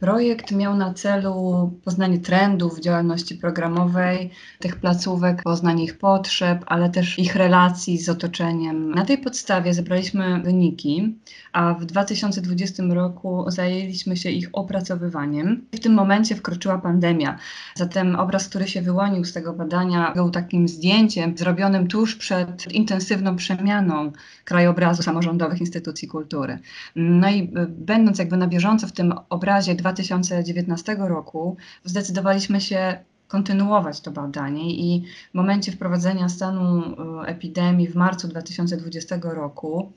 Projekt 0.00 0.52
miał 0.52 0.76
na 0.76 0.94
celu 0.94 1.70
poznanie 1.84 2.18
trendów 2.18 2.80
działalności 2.80 3.34
programowej 3.34 4.30
tych 4.58 4.76
placówek, 4.76 5.42
poznanie 5.42 5.84
ich 5.84 5.98
potrzeb, 5.98 6.64
ale 6.66 6.90
też 6.90 7.18
ich 7.18 7.36
relacji 7.36 7.98
z 7.98 8.08
otoczeniem. 8.08 8.90
Na 8.90 9.04
tej 9.04 9.18
podstawie 9.18 9.74
zebraliśmy 9.74 10.42
wyniki, 10.42 11.14
a 11.52 11.74
w 11.74 11.84
2020 11.84 12.82
roku 12.82 13.44
zajęliśmy 13.48 14.16
się 14.16 14.30
ich 14.30 14.48
opracowywaniem. 14.52 15.66
Tym 15.82 15.94
momencie 15.94 16.34
wkroczyła 16.34 16.78
pandemia. 16.78 17.38
Zatem 17.74 18.16
obraz, 18.16 18.48
który 18.48 18.68
się 18.68 18.82
wyłonił 18.82 19.24
z 19.24 19.32
tego 19.32 19.52
badania, 19.52 20.12
był 20.14 20.30
takim 20.30 20.68
zdjęciem 20.68 21.38
zrobionym 21.38 21.88
tuż 21.88 22.16
przed 22.16 22.72
intensywną 22.72 23.36
przemianą 23.36 24.12
krajobrazu 24.44 25.02
samorządowych 25.02 25.60
instytucji 25.60 26.08
kultury. 26.08 26.58
No 26.96 27.30
i 27.30 27.42
y, 27.42 27.66
będąc 27.68 28.18
jakby 28.18 28.36
na 28.36 28.46
bieżąco 28.46 28.86
w 28.86 28.92
tym 28.92 29.14
obrazie 29.28 29.74
2019 29.74 30.96
roku, 30.98 31.56
zdecydowaliśmy 31.84 32.60
się 32.60 32.98
kontynuować 33.32 34.00
to 34.00 34.10
badanie 34.10 34.74
i 34.74 35.04
w 35.30 35.34
momencie 35.34 35.72
wprowadzenia 35.72 36.28
stanu 36.28 36.82
y, 37.22 37.26
epidemii 37.26 37.88
w 37.88 37.94
marcu 37.94 38.28
2020 38.28 39.18
roku 39.22 39.92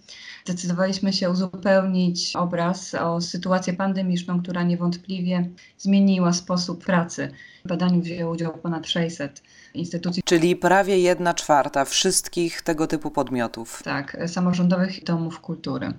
zdecydowaliśmy 0.45 1.13
się 1.13 1.29
uzupełnić 1.29 2.35
obraz 2.35 2.95
o 2.95 3.21
sytuację 3.21 3.73
pandemiczną, 3.73 4.41
która 4.41 4.63
niewątpliwie 4.63 5.49
zmieniła 5.77 6.33
sposób 6.33 6.85
pracy. 6.85 7.31
W 7.65 7.67
badaniu 7.67 8.01
wzięło 8.01 8.33
udział 8.33 8.53
ponad 8.57 8.87
600 8.87 9.41
instytucji. 9.73 10.23
Czyli 10.23 10.55
prawie 10.55 10.99
jedna 10.99 11.33
czwarta 11.33 11.85
wszystkich 11.85 12.61
tego 12.61 12.87
typu 12.87 13.11
podmiotów. 13.11 13.83
Tak, 13.83 14.17
samorządowych 14.27 15.03
domów 15.03 15.39
kultury. 15.39 15.93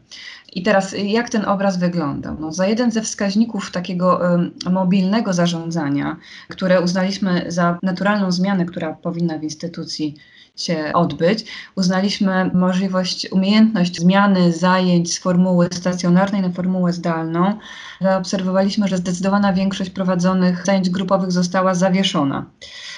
I 0.52 0.62
teraz 0.62 0.94
jak 0.98 1.30
ten 1.30 1.44
obraz 1.44 1.78
wyglądał? 1.78 2.36
No, 2.40 2.52
za 2.52 2.66
jeden 2.66 2.90
ze 2.90 3.02
wskaźników 3.02 3.70
takiego 3.70 4.20
mobilnego 4.70 5.32
zarządzania, 5.32 6.16
które 6.48 6.80
uznaliśmy 6.80 7.44
za 7.48 7.78
naturalną 7.82 8.32
zmianę, 8.32 8.66
która 8.66 8.94
powinna 8.94 9.38
w 9.38 9.42
instytucji 9.42 10.14
się 10.56 10.90
odbyć, 10.94 11.44
uznaliśmy 11.74 12.50
możliwość, 12.54 13.28
umiejętność 13.30 14.00
zmiany 14.00 14.52
zajęć 14.52 15.14
z 15.14 15.18
formuły 15.18 15.68
stacjonarnej 15.72 16.42
na 16.42 16.50
formułę 16.50 16.92
zdalną. 16.92 17.58
Zaobserwowaliśmy, 18.00 18.88
że 18.88 18.96
zdecydowana 18.96 19.52
większość 19.52 19.90
prowadzonych 19.90 20.66
zajęć 20.66 20.90
grupowych 20.90 21.32
została 21.32 21.74
zawieszona. 21.74 22.46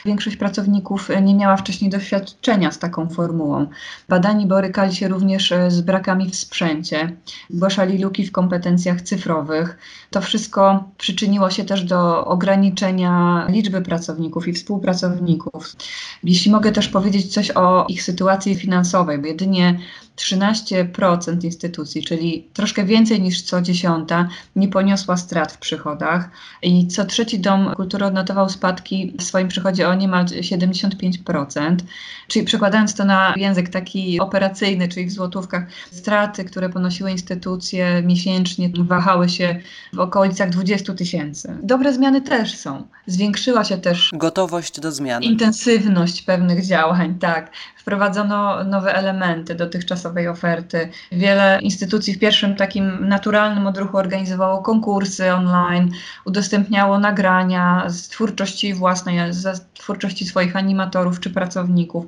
Większość 0.04 0.36
pracowników 0.36 1.08
nie 1.22 1.34
miała 1.34 1.56
wcześniej 1.56 1.90
doświadczenia 1.90 2.70
z 2.70 2.78
taką 2.78 3.08
formułą. 3.08 3.66
Badani 4.08 4.46
borykali 4.46 4.94
się 4.94 5.08
również 5.08 5.52
e, 5.52 5.70
z 5.70 5.80
brakami 5.80 6.30
w 6.30 6.36
sprzęcie, 6.36 7.16
zgłaszali 7.50 7.98
luki 7.98 8.26
w 8.26 8.32
kompetencjach 8.32 9.02
cyfrowych. 9.02 9.78
To 10.10 10.20
wszystko 10.20 10.84
przyczyniło 10.98 11.50
się 11.50 11.64
też 11.64 11.84
do 11.84 12.24
ograniczenia 12.24 13.46
liczby 13.48 13.82
pracowników 13.82 14.48
i 14.48 14.52
współpracowników. 14.52 15.76
Jeśli 16.24 16.50
mogę 16.50 16.72
też 16.72 16.88
powiedzieć 16.88 17.34
coś 17.34 17.47
o 17.56 17.86
ich 17.88 18.02
sytuacji 18.02 18.54
finansowej, 18.54 19.18
bo 19.18 19.26
jedynie 19.26 19.78
13% 20.18 21.44
instytucji, 21.44 22.02
czyli 22.02 22.48
troszkę 22.52 22.84
więcej 22.84 23.20
niż 23.20 23.42
co 23.42 23.62
dziesiąta, 23.62 24.28
nie 24.56 24.68
poniosła 24.68 25.16
strat 25.16 25.52
w 25.52 25.58
przychodach 25.58 26.30
i 26.62 26.88
co 26.88 27.04
trzeci 27.04 27.38
dom 27.38 27.74
kultury 27.74 28.06
odnotował 28.06 28.48
spadki 28.48 29.14
w 29.18 29.22
swoim 29.22 29.48
przychodzie 29.48 29.88
o 29.88 29.94
niemal 29.94 30.24
75%. 30.24 31.76
Czyli 32.28 32.44
przekładając 32.44 32.94
to 32.94 33.04
na 33.04 33.34
język 33.36 33.68
taki 33.68 34.20
operacyjny, 34.20 34.88
czyli 34.88 35.06
w 35.06 35.12
złotówkach, 35.12 35.66
straty, 35.92 36.44
które 36.44 36.68
ponosiły 36.68 37.10
instytucje 37.10 38.02
miesięcznie 38.02 38.70
wahały 38.78 39.28
się 39.28 39.60
w 39.92 39.98
okolicach 39.98 40.50
20 40.50 40.94
tysięcy. 40.94 41.58
Dobre 41.62 41.92
zmiany 41.92 42.20
też 42.20 42.56
są. 42.56 42.86
Zwiększyła 43.06 43.64
się 43.64 43.78
też 43.78 44.10
gotowość 44.12 44.80
do 44.80 44.92
zmian. 44.92 45.22
Intensywność 45.22 46.22
pewnych 46.22 46.66
działań, 46.66 47.14
tak. 47.18 47.50
Wprowadzono 47.88 48.64
nowe 48.64 48.94
elementy 48.94 49.54
dotychczasowej 49.54 50.28
oferty. 50.28 50.88
Wiele 51.12 51.58
instytucji 51.62 52.14
w 52.14 52.18
pierwszym 52.18 52.56
takim 52.56 53.08
naturalnym 53.08 53.66
odruchu 53.66 53.96
organizowało 53.96 54.62
konkursy 54.62 55.34
online, 55.34 55.90
udostępniało 56.24 56.98
nagrania 56.98 57.84
z 57.86 58.08
twórczości 58.08 58.74
własnej, 58.74 59.32
z 59.32 59.66
twórczości 59.74 60.26
swoich 60.26 60.56
animatorów 60.56 61.20
czy 61.20 61.30
pracowników 61.30 62.04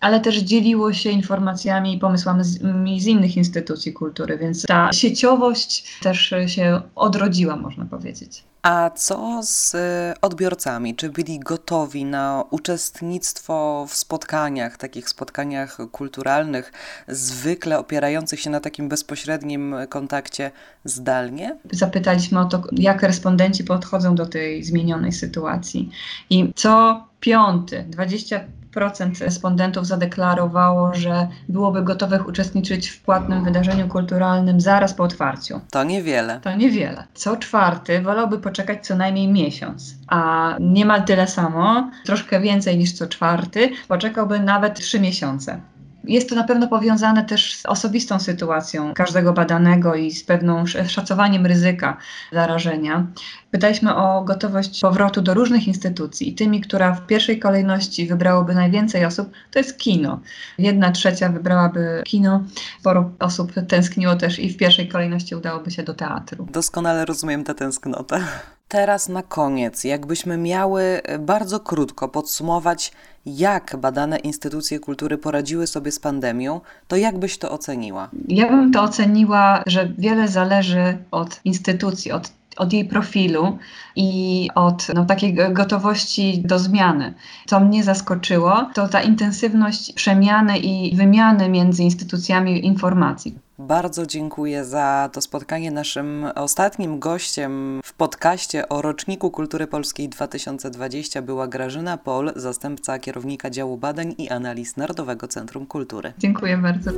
ale 0.00 0.20
też 0.20 0.36
dzieliło 0.36 0.92
się 0.92 1.10
informacjami 1.10 1.94
i 1.94 1.98
pomysłami 1.98 2.44
z, 2.44 2.58
z, 3.02 3.06
innych 3.06 3.36
instytucji 3.36 3.92
kultury, 3.92 4.38
więc 4.38 4.66
ta 4.66 4.92
sieciowość 4.92 5.98
też 6.02 6.34
się 6.46 6.80
odrodziła, 6.94 7.56
można 7.56 7.84
powiedzieć. 7.84 8.44
A 8.62 8.90
co 8.90 9.40
z 9.42 9.76
odbiorcami? 10.22 10.96
Czy 10.96 11.08
byli 11.10 11.38
gotowi 11.38 12.04
na 12.04 12.44
uczestnictwo 12.50 13.86
w 13.88 13.94
spotkaniach, 13.94 14.76
takich 14.76 15.08
spotkaniach 15.08 15.78
kulturalnych, 15.92 16.72
zwykle 17.08 17.78
opierających 17.78 18.40
się 18.40 18.50
na 18.50 18.60
takim 18.60 18.88
bezpośrednim 18.88 19.74
kontakcie 19.88 20.50
zdalnie? 20.84 21.56
Zapytaliśmy 21.72 22.40
o 22.40 22.44
to, 22.44 22.62
jak 22.72 23.02
respondenci 23.02 23.64
podchodzą 23.64 24.14
do 24.14 24.26
tej 24.26 24.64
zmienionej 24.64 25.12
sytuacji. 25.12 25.90
I 26.30 26.52
co 26.56 27.04
piąty, 27.20 27.84
20 27.88 28.40
procent 28.72 29.18
respondentów 29.18 29.86
zadeklarowało, 29.86 30.94
że 30.94 31.28
byłoby 31.48 31.82
gotowych 31.82 32.28
uczestniczyć 32.28 32.88
w 32.88 33.00
płatnym 33.00 33.44
wydarzeniu 33.44 33.88
kulturalnym 33.88 34.60
zaraz 34.60 34.94
po 34.94 35.04
otwarciu. 35.04 35.60
To 35.70 35.84
niewiele. 35.84 36.40
To 36.40 36.56
niewiele. 36.56 37.04
Co 37.14 37.36
czwarty 37.36 38.02
wolałby 38.02 38.38
poczekać 38.38 38.86
co 38.86 38.96
najmniej 38.96 39.28
miesiąc, 39.28 39.94
a 40.06 40.54
niemal 40.60 41.04
tyle 41.04 41.26
samo, 41.26 41.90
troszkę 42.04 42.40
więcej 42.40 42.78
niż 42.78 42.92
co 42.92 43.06
czwarty, 43.06 43.70
poczekałby 43.88 44.40
nawet 44.40 44.74
trzy 44.74 45.00
miesiące. 45.00 45.60
Jest 46.04 46.28
to 46.28 46.34
na 46.34 46.44
pewno 46.44 46.68
powiązane 46.68 47.24
też 47.24 47.54
z 47.54 47.66
osobistą 47.66 48.18
sytuacją 48.18 48.94
każdego 48.94 49.32
badanego 49.32 49.94
i 49.94 50.10
z 50.10 50.24
pewną 50.24 50.66
szacowaniem 50.66 51.46
ryzyka 51.46 51.96
zarażenia. 52.32 53.06
Pytaliśmy 53.50 53.94
o 53.94 54.24
gotowość 54.24 54.80
powrotu 54.80 55.22
do 55.22 55.34
różnych 55.34 55.68
instytucji 55.68 56.28
i 56.28 56.34
tymi, 56.34 56.60
która 56.60 56.94
w 56.94 57.06
pierwszej 57.06 57.38
kolejności 57.38 58.06
wybrałoby 58.06 58.54
najwięcej 58.54 59.04
osób, 59.04 59.30
to 59.50 59.58
jest 59.58 59.78
kino. 59.78 60.20
Jedna 60.58 60.90
trzecia 60.90 61.28
wybrałaby 61.28 62.02
kino, 62.04 62.44
sporo 62.80 63.10
osób 63.18 63.52
tęskniło 63.68 64.16
też 64.16 64.38
i 64.38 64.50
w 64.50 64.56
pierwszej 64.56 64.88
kolejności 64.88 65.34
udałoby 65.34 65.70
się 65.70 65.82
do 65.82 65.94
teatru. 65.94 66.46
Doskonale 66.52 67.04
rozumiem 67.04 67.44
tę 67.44 67.54
tęsknotę. 67.54 68.20
Teraz 68.70 69.08
na 69.08 69.22
koniec, 69.22 69.84
jakbyśmy 69.84 70.36
miały 70.36 71.00
bardzo 71.18 71.60
krótko 71.60 72.08
podsumować, 72.08 72.92
jak 73.26 73.76
badane 73.76 74.18
instytucje 74.18 74.78
kultury 74.78 75.18
poradziły 75.18 75.66
sobie 75.66 75.92
z 75.92 75.98
pandemią, 75.98 76.60
to 76.88 76.96
jak 76.96 77.18
byś 77.18 77.38
to 77.38 77.50
oceniła? 77.50 78.08
Ja 78.28 78.48
bym 78.48 78.72
to 78.72 78.82
oceniła, 78.82 79.62
że 79.66 79.88
wiele 79.98 80.28
zależy 80.28 80.98
od 81.10 81.40
instytucji, 81.44 82.12
od 82.12 82.32
od 82.56 82.72
jej 82.72 82.84
profilu 82.84 83.58
i 83.96 84.48
od 84.54 84.86
no, 84.94 85.04
takiej 85.04 85.34
gotowości 85.34 86.42
do 86.44 86.58
zmiany. 86.58 87.14
Co 87.46 87.60
mnie 87.60 87.84
zaskoczyło, 87.84 88.70
to 88.74 88.88
ta 88.88 89.02
intensywność 89.02 89.92
przemiany 89.92 90.58
i 90.58 90.96
wymiany 90.96 91.48
między 91.48 91.82
instytucjami 91.82 92.66
informacji. 92.66 93.38
Bardzo 93.60 94.06
dziękuję 94.06 94.64
za 94.64 95.10
to 95.12 95.20
spotkanie. 95.20 95.70
Naszym 95.70 96.26
ostatnim 96.34 96.98
gościem 96.98 97.80
w 97.84 97.92
podcaście 97.92 98.68
o 98.68 98.82
roczniku 98.82 99.30
kultury 99.30 99.66
polskiej 99.66 100.08
2020 100.08 101.22
była 101.22 101.48
Grażyna 101.48 101.96
Pol, 101.96 102.32
zastępca 102.36 102.98
kierownika 102.98 103.50
działu 103.50 103.76
badań 103.76 104.14
i 104.18 104.28
analiz 104.28 104.76
Narodowego 104.76 105.28
Centrum 105.28 105.66
Kultury. 105.66 106.12
Dziękuję 106.18 106.56
bardzo. 106.56 106.90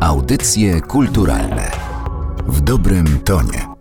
Audycje 0.00 0.80
kulturalne 0.80 1.70
w 2.46 2.60
dobrym 2.60 3.20
tonie. 3.24 3.79